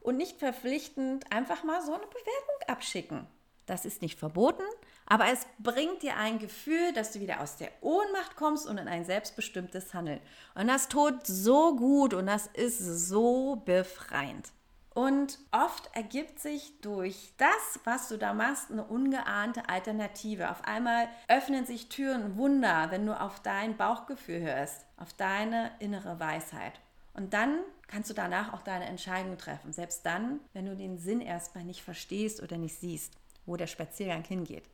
und 0.00 0.16
nicht 0.16 0.40
verpflichtend 0.40 1.32
einfach 1.32 1.62
mal 1.62 1.80
so 1.80 1.94
eine 1.94 2.06
Bewertung 2.06 2.56
abschicken. 2.66 3.28
Das 3.66 3.84
ist 3.84 4.02
nicht 4.02 4.18
verboten, 4.18 4.64
aber 5.06 5.26
es 5.32 5.46
bringt 5.60 6.02
dir 6.02 6.16
ein 6.16 6.40
Gefühl, 6.40 6.92
dass 6.92 7.12
du 7.12 7.20
wieder 7.20 7.40
aus 7.40 7.56
der 7.56 7.70
Ohnmacht 7.82 8.34
kommst 8.34 8.66
und 8.66 8.78
in 8.78 8.88
ein 8.88 9.04
selbstbestimmtes 9.04 9.94
Handeln. 9.94 10.20
Und 10.56 10.66
das 10.66 10.88
tut 10.88 11.24
so 11.24 11.76
gut 11.76 12.14
und 12.14 12.26
das 12.26 12.48
ist 12.48 12.80
so 12.80 13.62
befreiend. 13.64 14.50
Und 14.94 15.40
oft 15.50 15.90
ergibt 15.92 16.38
sich 16.38 16.80
durch 16.80 17.32
das, 17.36 17.80
was 17.82 18.08
du 18.08 18.16
da 18.16 18.32
machst, 18.32 18.70
eine 18.70 18.84
ungeahnte 18.84 19.68
Alternative. 19.68 20.50
Auf 20.50 20.64
einmal 20.64 21.08
öffnen 21.26 21.66
sich 21.66 21.88
Türen 21.88 22.36
Wunder, 22.36 22.92
wenn 22.92 23.04
du 23.04 23.20
auf 23.20 23.40
dein 23.40 23.76
Bauchgefühl 23.76 24.40
hörst, 24.40 24.86
auf 24.96 25.12
deine 25.12 25.72
innere 25.80 26.20
Weisheit. 26.20 26.80
Und 27.12 27.34
dann 27.34 27.58
kannst 27.88 28.08
du 28.08 28.14
danach 28.14 28.52
auch 28.52 28.62
deine 28.62 28.84
Entscheidung 28.86 29.36
treffen. 29.36 29.72
Selbst 29.72 30.06
dann, 30.06 30.38
wenn 30.52 30.66
du 30.66 30.76
den 30.76 30.96
Sinn 30.98 31.20
erstmal 31.20 31.64
nicht 31.64 31.82
verstehst 31.82 32.40
oder 32.40 32.56
nicht 32.56 32.76
siehst, 32.76 33.14
wo 33.46 33.56
der 33.56 33.66
Spaziergang 33.66 34.22
hingeht. 34.22 34.64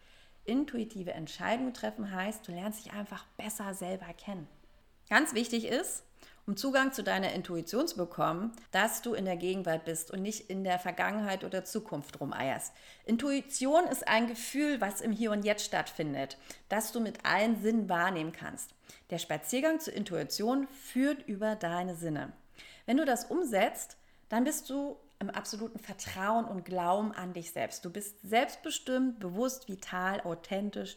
Intuitive 0.44 1.12
Entscheidungen 1.12 1.72
treffen 1.72 2.14
heißt, 2.14 2.46
du 2.46 2.52
lernst 2.52 2.84
dich 2.84 2.92
einfach 2.92 3.24
besser 3.38 3.72
selber 3.72 4.12
kennen. 4.14 4.48
Ganz 5.08 5.34
wichtig 5.34 5.66
ist, 5.66 6.04
um 6.50 6.56
Zugang 6.56 6.92
zu 6.92 7.04
deiner 7.04 7.32
Intuition 7.32 7.86
zu 7.86 7.96
bekommen, 7.96 8.50
dass 8.72 9.02
du 9.02 9.14
in 9.14 9.24
der 9.24 9.36
Gegenwart 9.36 9.84
bist 9.84 10.10
und 10.10 10.20
nicht 10.20 10.50
in 10.50 10.64
der 10.64 10.80
Vergangenheit 10.80 11.44
oder 11.44 11.64
Zukunft 11.64 12.20
rumeierst. 12.20 12.72
Intuition 13.04 13.84
ist 13.86 14.08
ein 14.08 14.26
Gefühl, 14.26 14.80
was 14.80 15.00
im 15.00 15.12
Hier 15.12 15.30
und 15.30 15.44
Jetzt 15.44 15.64
stattfindet, 15.64 16.38
das 16.68 16.90
du 16.90 16.98
mit 16.98 17.24
allen 17.24 17.62
Sinnen 17.62 17.88
wahrnehmen 17.88 18.32
kannst. 18.32 18.74
Der 19.10 19.18
Spaziergang 19.18 19.78
zur 19.78 19.94
Intuition 19.94 20.66
führt 20.66 21.22
über 21.28 21.54
deine 21.54 21.94
Sinne. 21.94 22.32
Wenn 22.84 22.96
du 22.96 23.04
das 23.04 23.26
umsetzt, 23.26 23.96
dann 24.28 24.42
bist 24.42 24.68
du 24.70 24.98
im 25.20 25.30
absoluten 25.30 25.78
Vertrauen 25.78 26.46
und 26.46 26.64
Glauben 26.64 27.12
an 27.12 27.32
dich 27.32 27.52
selbst. 27.52 27.84
Du 27.84 27.90
bist 27.90 28.16
selbstbestimmt, 28.28 29.20
bewusst, 29.20 29.68
vital, 29.68 30.20
authentisch, 30.22 30.96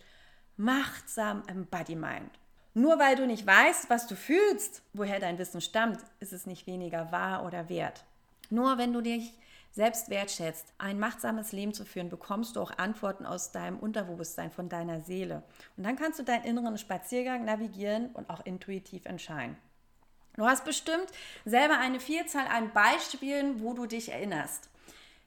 machtsam 0.57 1.43
im 1.47 1.67
Body 1.67 1.95
Mind. 1.95 2.31
Nur 2.73 2.97
weil 2.97 3.15
du 3.15 3.27
nicht 3.27 3.45
weißt, 3.45 3.89
was 3.89 4.07
du 4.07 4.15
fühlst, 4.15 4.81
woher 4.93 5.19
dein 5.19 5.37
Wissen 5.37 5.61
stammt, 5.61 5.99
ist 6.19 6.33
es 6.33 6.47
nicht 6.47 6.65
weniger 6.65 7.11
wahr 7.11 7.45
oder 7.45 7.69
wert. 7.69 8.03
Nur 8.49 8.77
wenn 8.77 8.93
du 8.93 9.01
dich 9.01 9.33
selbst 9.71 10.09
wertschätzt, 10.09 10.73
ein 10.77 10.99
machtsames 10.99 11.51
Leben 11.51 11.73
zu 11.73 11.85
führen, 11.85 12.09
bekommst 12.09 12.55
du 12.55 12.61
auch 12.61 12.77
Antworten 12.77 13.25
aus 13.25 13.51
deinem 13.51 13.79
Unterbewusstsein, 13.79 14.51
von 14.51 14.69
deiner 14.69 15.01
Seele. 15.01 15.43
Und 15.77 15.83
dann 15.83 15.95
kannst 15.95 16.19
du 16.19 16.23
deinen 16.23 16.45
inneren 16.45 16.77
Spaziergang 16.77 17.45
navigieren 17.45 18.09
und 18.13 18.29
auch 18.29 18.45
intuitiv 18.45 19.05
entscheiden. 19.05 19.57
Du 20.35 20.45
hast 20.45 20.65
bestimmt 20.65 21.07
selber 21.45 21.77
eine 21.77 21.99
Vielzahl 21.99 22.47
an 22.47 22.71
Beispielen, 22.73 23.61
wo 23.61 23.73
du 23.73 23.85
dich 23.85 24.11
erinnerst. 24.11 24.69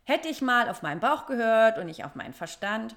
Hätte 0.05 0.29
ich 0.29 0.43
mal 0.43 0.69
auf 0.69 0.83
meinen 0.83 1.01
Bauch 1.01 1.27
gehört 1.27 1.79
und 1.79 1.87
nicht 1.87 2.05
auf 2.05 2.15
meinen 2.15 2.35
Verstand. 2.35 2.97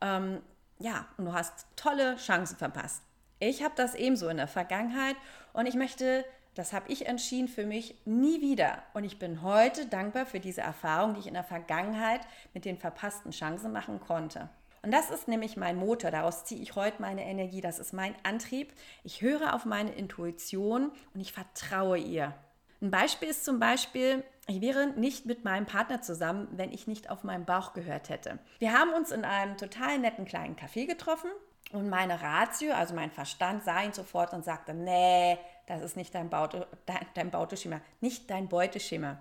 Ähm, 0.00 0.40
ja, 0.78 1.06
und 1.18 1.26
du 1.26 1.32
hast 1.32 1.66
tolle 1.76 2.16
Chancen 2.16 2.56
verpasst. 2.56 3.02
Ich 3.42 3.64
habe 3.64 3.72
das 3.74 3.94
ebenso 3.94 4.28
in 4.28 4.36
der 4.36 4.48
Vergangenheit 4.48 5.16
und 5.54 5.64
ich 5.64 5.74
möchte, 5.74 6.26
das 6.54 6.74
habe 6.74 6.92
ich 6.92 7.06
entschieden 7.06 7.48
für 7.48 7.64
mich, 7.64 7.96
nie 8.04 8.42
wieder. 8.42 8.82
Und 8.92 9.04
ich 9.04 9.18
bin 9.18 9.40
heute 9.40 9.86
dankbar 9.86 10.26
für 10.26 10.40
diese 10.40 10.60
Erfahrung, 10.60 11.14
die 11.14 11.20
ich 11.20 11.26
in 11.26 11.32
der 11.32 11.42
Vergangenheit 11.42 12.20
mit 12.52 12.66
den 12.66 12.76
verpassten 12.76 13.30
Chancen 13.30 13.72
machen 13.72 13.98
konnte. 13.98 14.50
Und 14.82 14.92
das 14.92 15.10
ist 15.10 15.26
nämlich 15.26 15.56
mein 15.56 15.76
Motor, 15.76 16.10
daraus 16.10 16.44
ziehe 16.44 16.60
ich 16.60 16.76
heute 16.76 17.00
meine 17.00 17.24
Energie, 17.24 17.62
das 17.62 17.78
ist 17.78 17.94
mein 17.94 18.14
Antrieb. 18.24 18.74
Ich 19.04 19.22
höre 19.22 19.54
auf 19.54 19.64
meine 19.64 19.92
Intuition 19.92 20.92
und 21.14 21.20
ich 21.20 21.32
vertraue 21.32 21.96
ihr. 21.96 22.34
Ein 22.82 22.90
Beispiel 22.90 23.28
ist 23.28 23.46
zum 23.46 23.58
Beispiel, 23.58 24.22
ich 24.48 24.60
wäre 24.60 24.88
nicht 24.88 25.24
mit 25.24 25.44
meinem 25.44 25.64
Partner 25.64 26.02
zusammen, 26.02 26.46
wenn 26.52 26.72
ich 26.72 26.86
nicht 26.86 27.08
auf 27.08 27.24
meinen 27.24 27.46
Bauch 27.46 27.72
gehört 27.72 28.10
hätte. 28.10 28.38
Wir 28.58 28.78
haben 28.78 28.92
uns 28.92 29.10
in 29.12 29.24
einem 29.24 29.56
total 29.56 29.98
netten 29.98 30.26
kleinen 30.26 30.56
Café 30.56 30.86
getroffen 30.86 31.30
und 31.72 31.88
meine 31.88 32.20
Ratio, 32.20 32.72
also 32.72 32.94
mein 32.94 33.10
Verstand, 33.10 33.64
sah 33.64 33.82
ihn 33.82 33.92
sofort 33.92 34.32
und 34.32 34.44
sagte, 34.44 34.74
nee, 34.74 35.38
das 35.66 35.82
ist 35.82 35.96
nicht 35.96 36.14
dein, 36.14 36.28
Baute, 36.28 36.66
dein, 36.86 37.06
dein 37.14 37.30
Beuteschema, 37.30 37.80
nicht 38.00 38.28
dein 38.30 38.48
Beuteschema. 38.48 39.18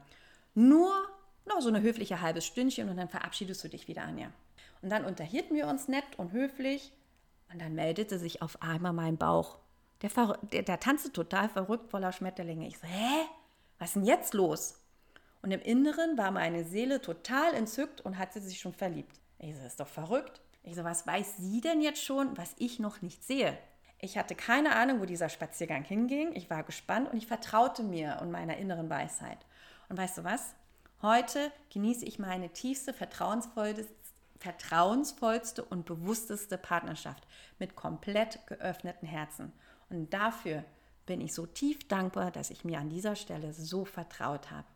Nur 0.55 0.91
noch 1.45 1.61
so 1.61 1.69
eine 1.69 1.81
höfliche 1.81 2.21
halbes 2.21 2.45
Stündchen 2.45 2.89
und 2.89 2.97
dann 2.97 3.09
verabschiedest 3.09 3.63
du 3.63 3.67
dich 3.67 3.87
wieder, 3.87 4.03
Anja. 4.03 4.31
Und 4.81 4.89
dann 4.89 5.05
unterhielten 5.05 5.55
wir 5.55 5.67
uns 5.67 5.87
nett 5.87 6.05
und 6.17 6.31
höflich 6.31 6.91
und 7.51 7.61
dann 7.61 7.75
meldete 7.75 8.17
sich 8.17 8.41
auf 8.41 8.61
einmal 8.61 8.93
mein 8.93 9.17
Bauch. 9.17 9.57
Der, 10.01 10.09
der, 10.51 10.63
der 10.63 10.79
tanzte 10.79 11.11
total 11.11 11.49
verrückt 11.49 11.89
voller 11.89 12.11
Schmetterlinge. 12.11 12.67
Ich 12.67 12.79
so, 12.79 12.87
hä? 12.87 13.25
Was 13.77 13.89
ist 13.89 13.95
denn 13.95 14.05
jetzt 14.05 14.33
los? 14.33 14.75
Und 15.41 15.51
im 15.51 15.61
Inneren 15.61 16.17
war 16.17 16.31
meine 16.31 16.63
Seele 16.63 17.01
total 17.01 17.53
entzückt 17.53 18.01
und 18.01 18.17
hatte 18.17 18.41
sich 18.41 18.59
schon 18.59 18.73
verliebt. 18.73 19.19
Ich 19.39 19.55
so, 19.55 19.61
das 19.61 19.73
ist 19.73 19.79
doch 19.79 19.87
verrückt. 19.87 20.41
Ich 20.69 20.75
so, 20.75 20.83
was 20.83 21.07
weiß 21.07 21.37
sie 21.37 21.61
denn 21.61 21.81
jetzt 21.81 22.03
schon, 22.03 22.37
was 22.37 22.53
ich 22.59 22.77
noch 22.77 23.01
nicht 23.01 23.23
sehe? 23.23 23.57
Ich 23.97 24.19
hatte 24.19 24.35
keine 24.35 24.75
Ahnung, 24.75 25.01
wo 25.01 25.05
dieser 25.05 25.27
Spaziergang 25.27 25.83
hinging. 25.83 26.35
Ich 26.35 26.51
war 26.51 26.61
gespannt 26.61 27.11
und 27.11 27.17
ich 27.17 27.25
vertraute 27.25 27.81
mir 27.81 28.19
und 28.21 28.29
meiner 28.29 28.57
inneren 28.57 28.87
Weisheit. 28.87 29.39
Und 29.89 29.97
weißt 29.97 30.19
du 30.19 30.23
was? 30.23 30.53
Heute 31.01 31.51
genieße 31.73 32.05
ich 32.05 32.19
meine 32.19 32.49
tiefste, 32.49 32.93
vertrauensvollste, 32.93 33.87
vertrauensvollste 34.37 35.65
und 35.65 35.87
bewussteste 35.87 36.59
Partnerschaft 36.59 37.25
mit 37.57 37.75
komplett 37.75 38.45
geöffneten 38.45 39.07
Herzen. 39.07 39.51
Und 39.89 40.13
dafür 40.13 40.63
bin 41.07 41.19
ich 41.19 41.33
so 41.33 41.47
tief 41.47 41.87
dankbar, 41.87 42.29
dass 42.29 42.51
ich 42.51 42.63
mir 42.63 42.77
an 42.77 42.89
dieser 42.89 43.15
Stelle 43.15 43.53
so 43.53 43.85
vertraut 43.85 44.51
habe 44.51 44.67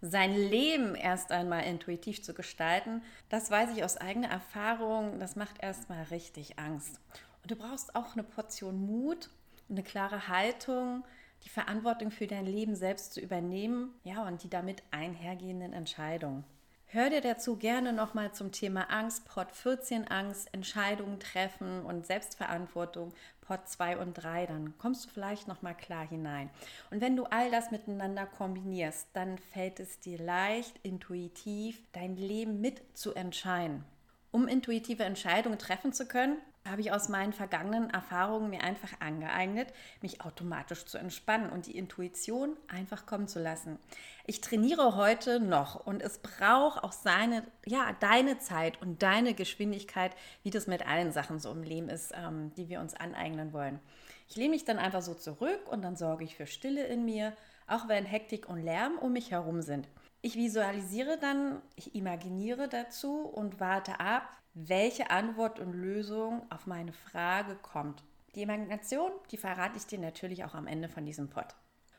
sein 0.00 0.34
Leben 0.34 0.94
erst 0.94 1.30
einmal 1.30 1.64
intuitiv 1.64 2.22
zu 2.22 2.34
gestalten, 2.34 3.02
das 3.28 3.50
weiß 3.50 3.76
ich 3.76 3.84
aus 3.84 3.96
eigener 3.96 4.28
Erfahrung, 4.28 5.18
das 5.18 5.36
macht 5.36 5.62
erstmal 5.62 6.04
richtig 6.04 6.58
Angst. 6.58 7.00
Und 7.42 7.50
du 7.50 7.56
brauchst 7.56 7.94
auch 7.94 8.14
eine 8.14 8.22
Portion 8.22 8.80
Mut, 8.80 9.30
eine 9.68 9.82
klare 9.82 10.28
Haltung, 10.28 11.04
die 11.44 11.48
Verantwortung 11.48 12.10
für 12.10 12.26
dein 12.26 12.46
Leben 12.46 12.74
selbst 12.74 13.14
zu 13.14 13.20
übernehmen, 13.20 13.94
ja, 14.04 14.26
und 14.26 14.42
die 14.42 14.50
damit 14.50 14.82
einhergehenden 14.90 15.72
Entscheidungen. 15.72 16.44
Hör 16.92 17.08
dir 17.08 17.20
dazu 17.20 17.54
gerne 17.54 17.92
nochmal 17.92 18.32
zum 18.32 18.50
Thema 18.50 18.90
Angst, 18.90 19.24
Port 19.24 19.52
14 19.52 20.08
Angst, 20.08 20.52
Entscheidungen 20.52 21.20
treffen 21.20 21.84
und 21.84 22.04
Selbstverantwortung, 22.04 23.14
Port 23.40 23.68
2 23.68 23.98
und 23.98 24.14
3, 24.14 24.46
dann 24.46 24.76
kommst 24.76 25.04
du 25.04 25.08
vielleicht 25.08 25.46
nochmal 25.46 25.76
klar 25.76 26.04
hinein. 26.08 26.50
Und 26.90 27.00
wenn 27.00 27.14
du 27.14 27.26
all 27.26 27.48
das 27.52 27.70
miteinander 27.70 28.26
kombinierst, 28.26 29.06
dann 29.12 29.38
fällt 29.38 29.78
es 29.78 30.00
dir 30.00 30.18
leicht, 30.18 30.80
intuitiv 30.82 31.80
dein 31.92 32.16
Leben 32.16 32.60
mit 32.60 32.82
zu 32.98 33.14
entscheiden. 33.14 33.84
Um 34.32 34.48
intuitive 34.48 35.04
Entscheidungen 35.04 35.60
treffen 35.60 35.92
zu 35.92 36.08
können, 36.08 36.38
habe 36.70 36.80
ich 36.80 36.92
aus 36.92 37.08
meinen 37.08 37.32
vergangenen 37.32 37.90
Erfahrungen 37.90 38.50
mir 38.50 38.62
einfach 38.62 39.00
angeeignet, 39.00 39.72
mich 40.00 40.20
automatisch 40.20 40.84
zu 40.86 40.98
entspannen 40.98 41.50
und 41.50 41.66
die 41.66 41.76
Intuition 41.76 42.56
einfach 42.68 43.06
kommen 43.06 43.28
zu 43.28 43.40
lassen. 43.40 43.78
Ich 44.26 44.40
trainiere 44.40 44.96
heute 44.96 45.40
noch 45.40 45.86
und 45.86 46.02
es 46.02 46.18
braucht 46.18 46.84
auch 46.84 46.92
seine, 46.92 47.42
ja, 47.66 47.94
deine 48.00 48.38
Zeit 48.38 48.80
und 48.80 49.02
deine 49.02 49.34
Geschwindigkeit, 49.34 50.12
wie 50.42 50.50
das 50.50 50.66
mit 50.66 50.86
allen 50.86 51.12
Sachen 51.12 51.40
so 51.40 51.50
im 51.50 51.62
Leben 51.62 51.88
ist, 51.88 52.12
ähm, 52.14 52.52
die 52.56 52.68
wir 52.68 52.80
uns 52.80 52.94
aneignen 52.94 53.52
wollen. 53.52 53.80
Ich 54.28 54.36
lehne 54.36 54.50
mich 54.50 54.64
dann 54.64 54.78
einfach 54.78 55.02
so 55.02 55.14
zurück 55.14 55.60
und 55.68 55.82
dann 55.82 55.96
sorge 55.96 56.24
ich 56.24 56.36
für 56.36 56.46
Stille 56.46 56.84
in 56.86 57.04
mir, 57.04 57.32
auch 57.66 57.88
wenn 57.88 58.04
Hektik 58.04 58.48
und 58.48 58.62
Lärm 58.62 58.98
um 58.98 59.12
mich 59.12 59.32
herum 59.32 59.62
sind. 59.62 59.88
Ich 60.22 60.36
visualisiere 60.36 61.18
dann, 61.18 61.62
ich 61.76 61.94
imaginiere 61.94 62.68
dazu 62.68 63.22
und 63.22 63.58
warte 63.58 64.00
ab, 64.00 64.28
welche 64.54 65.10
Antwort 65.10 65.58
und 65.58 65.72
Lösung 65.72 66.42
auf 66.50 66.66
meine 66.66 66.92
Frage 66.92 67.56
kommt. 67.56 68.02
Die 68.34 68.42
Imagination, 68.42 69.10
die 69.30 69.36
verrate 69.36 69.76
ich 69.76 69.86
dir 69.86 69.98
natürlich 69.98 70.44
auch 70.44 70.54
am 70.54 70.66
Ende 70.66 70.88
von 70.88 71.04
diesem 71.04 71.28
Pod. 71.28 71.46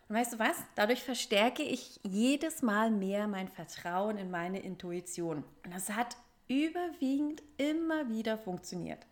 Und 0.08 0.16
weißt 0.16 0.34
du 0.34 0.40
was? 0.40 0.58
Dadurch 0.76 1.04
verstärke 1.04 1.64
ich 1.64 2.00
jedes 2.04 2.62
Mal 2.62 2.92
mehr 2.92 3.28
mein 3.28 3.48
Vertrauen 3.48 4.18
in 4.18 4.30
meine 4.30 4.60
Intuition. 4.60 5.44
Und 5.66 5.74
das 5.74 5.90
hat 5.90 6.18
überwiegend 6.48 7.42
immer 7.58 8.10
wieder 8.10 8.38
funktioniert. 8.38 9.06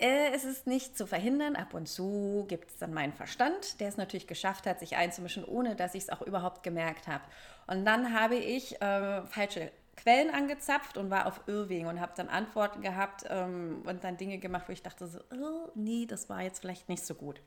Äh, 0.00 0.32
es 0.34 0.44
ist 0.44 0.66
nicht 0.66 0.96
zu 0.96 1.06
verhindern. 1.06 1.56
Ab 1.56 1.74
und 1.74 1.86
zu 1.86 2.46
gibt 2.48 2.70
es 2.70 2.78
dann 2.78 2.92
meinen 2.92 3.12
Verstand, 3.12 3.80
der 3.80 3.88
es 3.88 3.96
natürlich 3.96 4.26
geschafft 4.26 4.66
hat, 4.66 4.80
sich 4.80 4.96
einzumischen, 4.96 5.44
ohne 5.44 5.76
dass 5.76 5.94
ich 5.94 6.04
es 6.04 6.08
auch 6.08 6.22
überhaupt 6.22 6.62
gemerkt 6.62 7.06
habe. 7.06 7.22
Und 7.66 7.84
dann 7.84 8.18
habe 8.18 8.36
ich 8.36 8.80
äh, 8.80 9.22
falsche 9.26 9.70
Quellen 10.02 10.30
angezapft 10.30 10.96
und 10.96 11.10
war 11.10 11.26
auf 11.26 11.42
Irrwegen 11.46 11.86
und 11.86 12.00
habe 12.00 12.12
dann 12.16 12.28
Antworten 12.28 12.80
gehabt 12.80 13.24
ähm, 13.28 13.82
und 13.86 14.02
dann 14.02 14.16
Dinge 14.16 14.38
gemacht, 14.38 14.64
wo 14.68 14.72
ich 14.72 14.82
dachte 14.82 15.06
so, 15.06 15.18
oh, 15.32 15.70
nee, 15.74 16.06
das 16.06 16.28
war 16.28 16.42
jetzt 16.42 16.60
vielleicht 16.60 16.88
nicht 16.88 17.04
so 17.04 17.14
gut. 17.14 17.40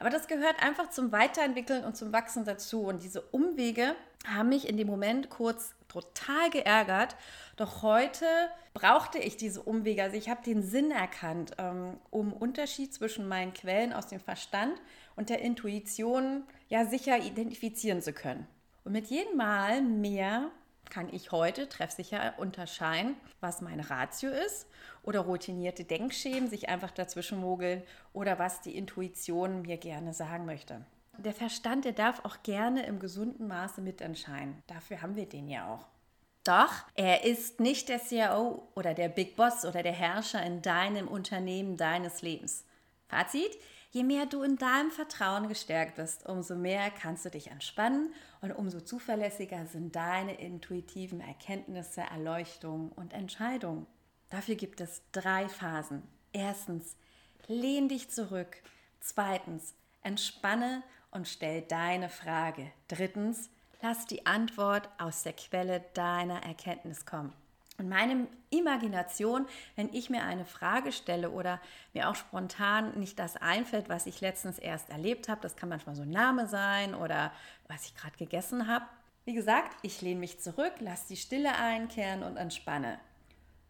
Aber 0.00 0.10
das 0.10 0.26
gehört 0.26 0.62
einfach 0.62 0.90
zum 0.90 1.12
Weiterentwickeln 1.12 1.84
und 1.84 1.96
zum 1.96 2.12
Wachsen 2.12 2.44
dazu. 2.44 2.82
Und 2.82 3.02
diese 3.02 3.20
Umwege 3.20 3.94
haben 4.26 4.48
mich 4.48 4.68
in 4.68 4.76
dem 4.76 4.88
Moment 4.88 5.30
kurz 5.30 5.74
total 5.88 6.50
geärgert. 6.50 7.16
Doch 7.56 7.82
heute 7.82 8.26
brauchte 8.74 9.18
ich 9.18 9.36
diese 9.36 9.62
Umwege. 9.62 10.02
Also 10.02 10.16
ich 10.16 10.28
habe 10.28 10.42
den 10.42 10.62
Sinn 10.62 10.90
erkannt, 10.90 11.52
ähm, 11.58 11.98
um 12.10 12.32
Unterschied 12.32 12.92
zwischen 12.92 13.28
meinen 13.28 13.52
Quellen 13.52 13.92
aus 13.92 14.08
dem 14.08 14.20
Verstand 14.20 14.80
und 15.14 15.28
der 15.28 15.40
Intuition 15.40 16.44
ja 16.68 16.84
sicher 16.84 17.18
identifizieren 17.18 18.02
zu 18.02 18.12
können. 18.12 18.46
Und 18.84 18.92
mit 18.92 19.06
jedem 19.06 19.36
Mal 19.36 19.82
mehr 19.82 20.50
kann 20.90 21.12
ich 21.12 21.32
heute 21.32 21.68
treffsicher 21.68 22.34
unterscheiden, 22.38 23.16
was 23.40 23.60
meine 23.60 23.88
Ratio 23.88 24.30
ist 24.30 24.66
oder 25.02 25.20
routinierte 25.20 25.84
Denkschemen 25.84 26.48
sich 26.48 26.68
einfach 26.68 26.90
dazwischen 26.90 27.40
mogeln 27.40 27.82
oder 28.12 28.38
was 28.38 28.60
die 28.60 28.76
Intuition 28.76 29.62
mir 29.62 29.78
gerne 29.78 30.12
sagen 30.12 30.44
möchte. 30.46 30.84
Der 31.18 31.34
Verstand, 31.34 31.84
der 31.84 31.92
darf 31.92 32.24
auch 32.24 32.42
gerne 32.42 32.86
im 32.86 32.98
gesunden 32.98 33.46
Maße 33.46 33.80
mitentscheiden. 33.80 34.62
Dafür 34.66 35.02
haben 35.02 35.16
wir 35.16 35.26
den 35.26 35.48
ja 35.48 35.72
auch. 35.72 35.86
Doch 36.44 36.72
er 36.94 37.24
ist 37.24 37.60
nicht 37.60 37.88
der 37.88 38.00
CIO 38.00 38.68
oder 38.74 38.94
der 38.94 39.08
Big 39.08 39.36
Boss 39.36 39.64
oder 39.64 39.82
der 39.82 39.92
Herrscher 39.92 40.42
in 40.42 40.60
deinem 40.60 41.06
Unternehmen 41.06 41.76
deines 41.76 42.22
Lebens. 42.22 42.64
Fazit, 43.08 43.56
Je 43.92 44.04
mehr 44.04 44.24
du 44.24 44.42
in 44.42 44.56
deinem 44.56 44.90
Vertrauen 44.90 45.48
gestärkt 45.48 45.96
bist, 45.96 46.26
umso 46.26 46.56
mehr 46.56 46.90
kannst 46.90 47.26
du 47.26 47.30
dich 47.30 47.50
entspannen 47.50 48.14
und 48.40 48.50
umso 48.50 48.80
zuverlässiger 48.80 49.66
sind 49.66 49.94
deine 49.94 50.40
intuitiven 50.40 51.20
Erkenntnisse, 51.20 52.00
Erleuchtungen 52.00 52.90
und 52.90 53.12
Entscheidungen. 53.12 53.86
Dafür 54.30 54.54
gibt 54.54 54.80
es 54.80 55.02
drei 55.12 55.46
Phasen. 55.46 56.02
Erstens, 56.32 56.96
lehn 57.48 57.90
dich 57.90 58.08
zurück. 58.08 58.62
Zweitens, 58.98 59.74
entspanne 60.00 60.82
und 61.10 61.28
stell 61.28 61.60
deine 61.60 62.08
Frage. 62.08 62.72
Drittens, 62.88 63.50
lass 63.82 64.06
die 64.06 64.24
Antwort 64.24 64.88
aus 64.96 65.22
der 65.22 65.34
Quelle 65.34 65.84
deiner 65.92 66.42
Erkenntnis 66.44 67.04
kommen. 67.04 67.34
Und 67.78 67.88
meine 67.88 68.28
Imagination, 68.50 69.46
wenn 69.76 69.92
ich 69.94 70.10
mir 70.10 70.22
eine 70.24 70.44
Frage 70.44 70.92
stelle 70.92 71.30
oder 71.30 71.60
mir 71.94 72.10
auch 72.10 72.14
spontan 72.14 72.98
nicht 72.98 73.18
das 73.18 73.36
einfällt, 73.36 73.88
was 73.88 74.06
ich 74.06 74.20
letztens 74.20 74.58
erst 74.58 74.90
erlebt 74.90 75.28
habe, 75.28 75.40
das 75.40 75.56
kann 75.56 75.70
manchmal 75.70 75.96
so 75.96 76.02
ein 76.02 76.10
Name 76.10 76.46
sein 76.46 76.94
oder 76.94 77.32
was 77.68 77.86
ich 77.86 77.96
gerade 77.96 78.16
gegessen 78.16 78.68
habe. 78.68 78.84
Wie 79.24 79.34
gesagt, 79.34 79.76
ich 79.82 80.02
lehne 80.02 80.20
mich 80.20 80.40
zurück, 80.40 80.74
lasse 80.80 81.08
die 81.08 81.16
Stille 81.16 81.54
einkehren 81.56 82.22
und 82.22 82.36
entspanne. 82.36 82.98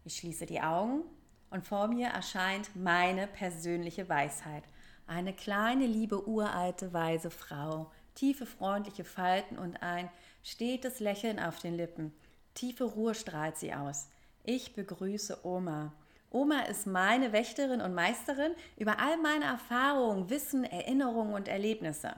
Ich 0.04 0.16
schließe 0.16 0.46
die 0.46 0.60
Augen 0.60 1.04
und 1.50 1.64
vor 1.64 1.86
mir 1.86 2.08
erscheint 2.08 2.74
meine 2.74 3.28
persönliche 3.28 4.08
Weisheit. 4.08 4.64
Eine 5.06 5.32
kleine, 5.32 5.86
liebe, 5.86 6.26
uralte, 6.26 6.92
weise 6.92 7.30
Frau, 7.30 7.90
tiefe, 8.14 8.46
freundliche 8.46 9.04
Falten 9.04 9.58
und 9.58 9.82
ein 9.82 10.10
stetes 10.42 10.98
Lächeln 10.98 11.38
auf 11.38 11.58
den 11.58 11.76
Lippen. 11.76 12.12
Tiefe 12.54 12.84
Ruhe 12.84 13.14
strahlt 13.14 13.56
sie 13.56 13.72
aus. 13.72 14.08
Ich 14.44 14.74
begrüße 14.74 15.44
Oma. 15.44 15.92
Oma 16.30 16.62
ist 16.62 16.86
meine 16.86 17.32
Wächterin 17.32 17.80
und 17.80 17.94
Meisterin 17.94 18.52
über 18.76 18.98
all 18.98 19.18
meine 19.18 19.44
Erfahrungen, 19.44 20.30
Wissen, 20.30 20.64
Erinnerungen 20.64 21.34
und 21.34 21.48
Erlebnisse. 21.48 22.14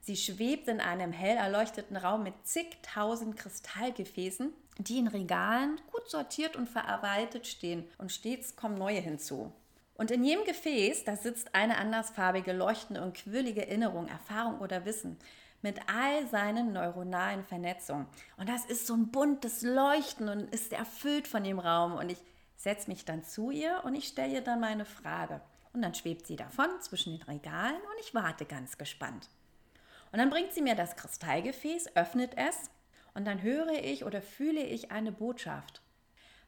Sie 0.00 0.16
schwebt 0.16 0.68
in 0.68 0.80
einem 0.80 1.12
hell 1.12 1.36
erleuchteten 1.36 1.96
Raum 1.96 2.22
mit 2.22 2.34
zigtausend 2.44 3.36
Kristallgefäßen, 3.36 4.52
die 4.78 4.98
in 4.98 5.08
Regalen 5.08 5.80
gut 5.90 6.08
sortiert 6.08 6.56
und 6.56 6.68
verarbeitet 6.68 7.46
stehen 7.46 7.84
und 7.98 8.12
stets 8.12 8.54
kommen 8.54 8.78
neue 8.78 9.00
hinzu. 9.00 9.52
Und 9.94 10.10
in 10.12 10.22
jedem 10.22 10.44
Gefäß, 10.44 11.04
da 11.04 11.16
sitzt 11.16 11.54
eine 11.54 11.76
andersfarbige, 11.76 12.52
leuchtende 12.52 13.02
und 13.02 13.14
quirlige 13.14 13.66
Erinnerung, 13.66 14.06
Erfahrung 14.06 14.60
oder 14.60 14.84
Wissen 14.84 15.18
mit 15.62 15.80
all 15.88 16.26
seinen 16.28 16.72
neuronalen 16.72 17.44
Vernetzungen. 17.44 18.06
Und 18.36 18.48
das 18.48 18.64
ist 18.64 18.86
so 18.86 18.94
ein 18.94 19.10
buntes 19.10 19.62
Leuchten 19.62 20.28
und 20.28 20.52
ist 20.54 20.72
erfüllt 20.72 21.26
von 21.26 21.44
dem 21.44 21.58
Raum. 21.58 21.94
Und 21.94 22.10
ich 22.10 22.18
setze 22.56 22.90
mich 22.90 23.04
dann 23.04 23.24
zu 23.24 23.50
ihr 23.50 23.82
und 23.84 23.94
ich 23.94 24.08
stelle 24.08 24.34
ihr 24.34 24.40
dann 24.42 24.60
meine 24.60 24.84
Frage. 24.84 25.40
Und 25.72 25.82
dann 25.82 25.94
schwebt 25.94 26.26
sie 26.26 26.36
davon 26.36 26.68
zwischen 26.80 27.16
den 27.16 27.22
Regalen 27.22 27.76
und 27.76 28.00
ich 28.00 28.14
warte 28.14 28.44
ganz 28.44 28.78
gespannt. 28.78 29.28
Und 30.12 30.18
dann 30.18 30.30
bringt 30.30 30.52
sie 30.52 30.62
mir 30.62 30.74
das 30.74 30.96
Kristallgefäß, 30.96 31.96
öffnet 31.96 32.32
es 32.36 32.70
und 33.14 33.26
dann 33.26 33.42
höre 33.42 33.72
ich 33.72 34.04
oder 34.04 34.22
fühle 34.22 34.62
ich 34.62 34.90
eine 34.90 35.12
Botschaft. 35.12 35.82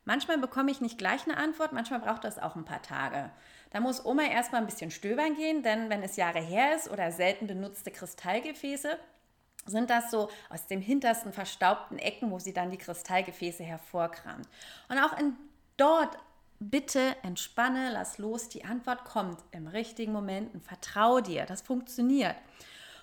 Manchmal 0.05 0.39
bekomme 0.39 0.71
ich 0.71 0.81
nicht 0.81 0.99
gleich 0.99 1.25
eine 1.25 1.37
Antwort, 1.37 1.73
manchmal 1.73 2.01
braucht 2.01 2.25
das 2.25 2.39
auch 2.39 2.57
ein 2.57 2.65
paar 2.65 2.83
Tage. 2.83 3.31
Da 3.71 3.81
muss 3.81 4.05
Oma 4.05 4.23
erstmal 4.23 4.61
ein 4.61 4.67
bisschen 4.67 4.91
stöbern 4.91 5.37
gehen, 5.37 5.63
denn 5.63 5.91
wenn 5.91 6.03
es 6.03 6.17
Jahre 6.17 6.41
her 6.41 6.75
ist 6.75 6.91
oder 6.91 7.13
selten 7.13 7.47
benutzte 7.47 7.91
Kristallgefäße, 7.91 8.99
sind 9.67 9.91
das 9.91 10.11
so 10.11 10.31
aus 10.49 10.67
dem 10.67 10.81
hintersten 10.81 11.33
verstaubten 11.33 11.99
Ecken, 11.99 12.31
wo 12.31 12.39
sie 12.39 12.53
dann 12.53 12.71
die 12.71 12.79
Kristallgefäße 12.79 13.63
hervorkramt. 13.63 14.49
Und 14.89 14.99
auch 14.99 15.17
in 15.19 15.37
dort 15.77 16.17
bitte 16.59 17.17
entspanne, 17.23 17.91
lass 17.93 18.19
los, 18.19 18.49
die 18.49 18.65
Antwort 18.65 19.05
kommt 19.05 19.39
im 19.53 19.67
richtigen 19.67 20.13
Moment 20.13 20.55
und 20.55 20.63
vertraue 20.63 21.23
dir, 21.23 21.47
das 21.47 21.63
funktioniert. 21.63 22.37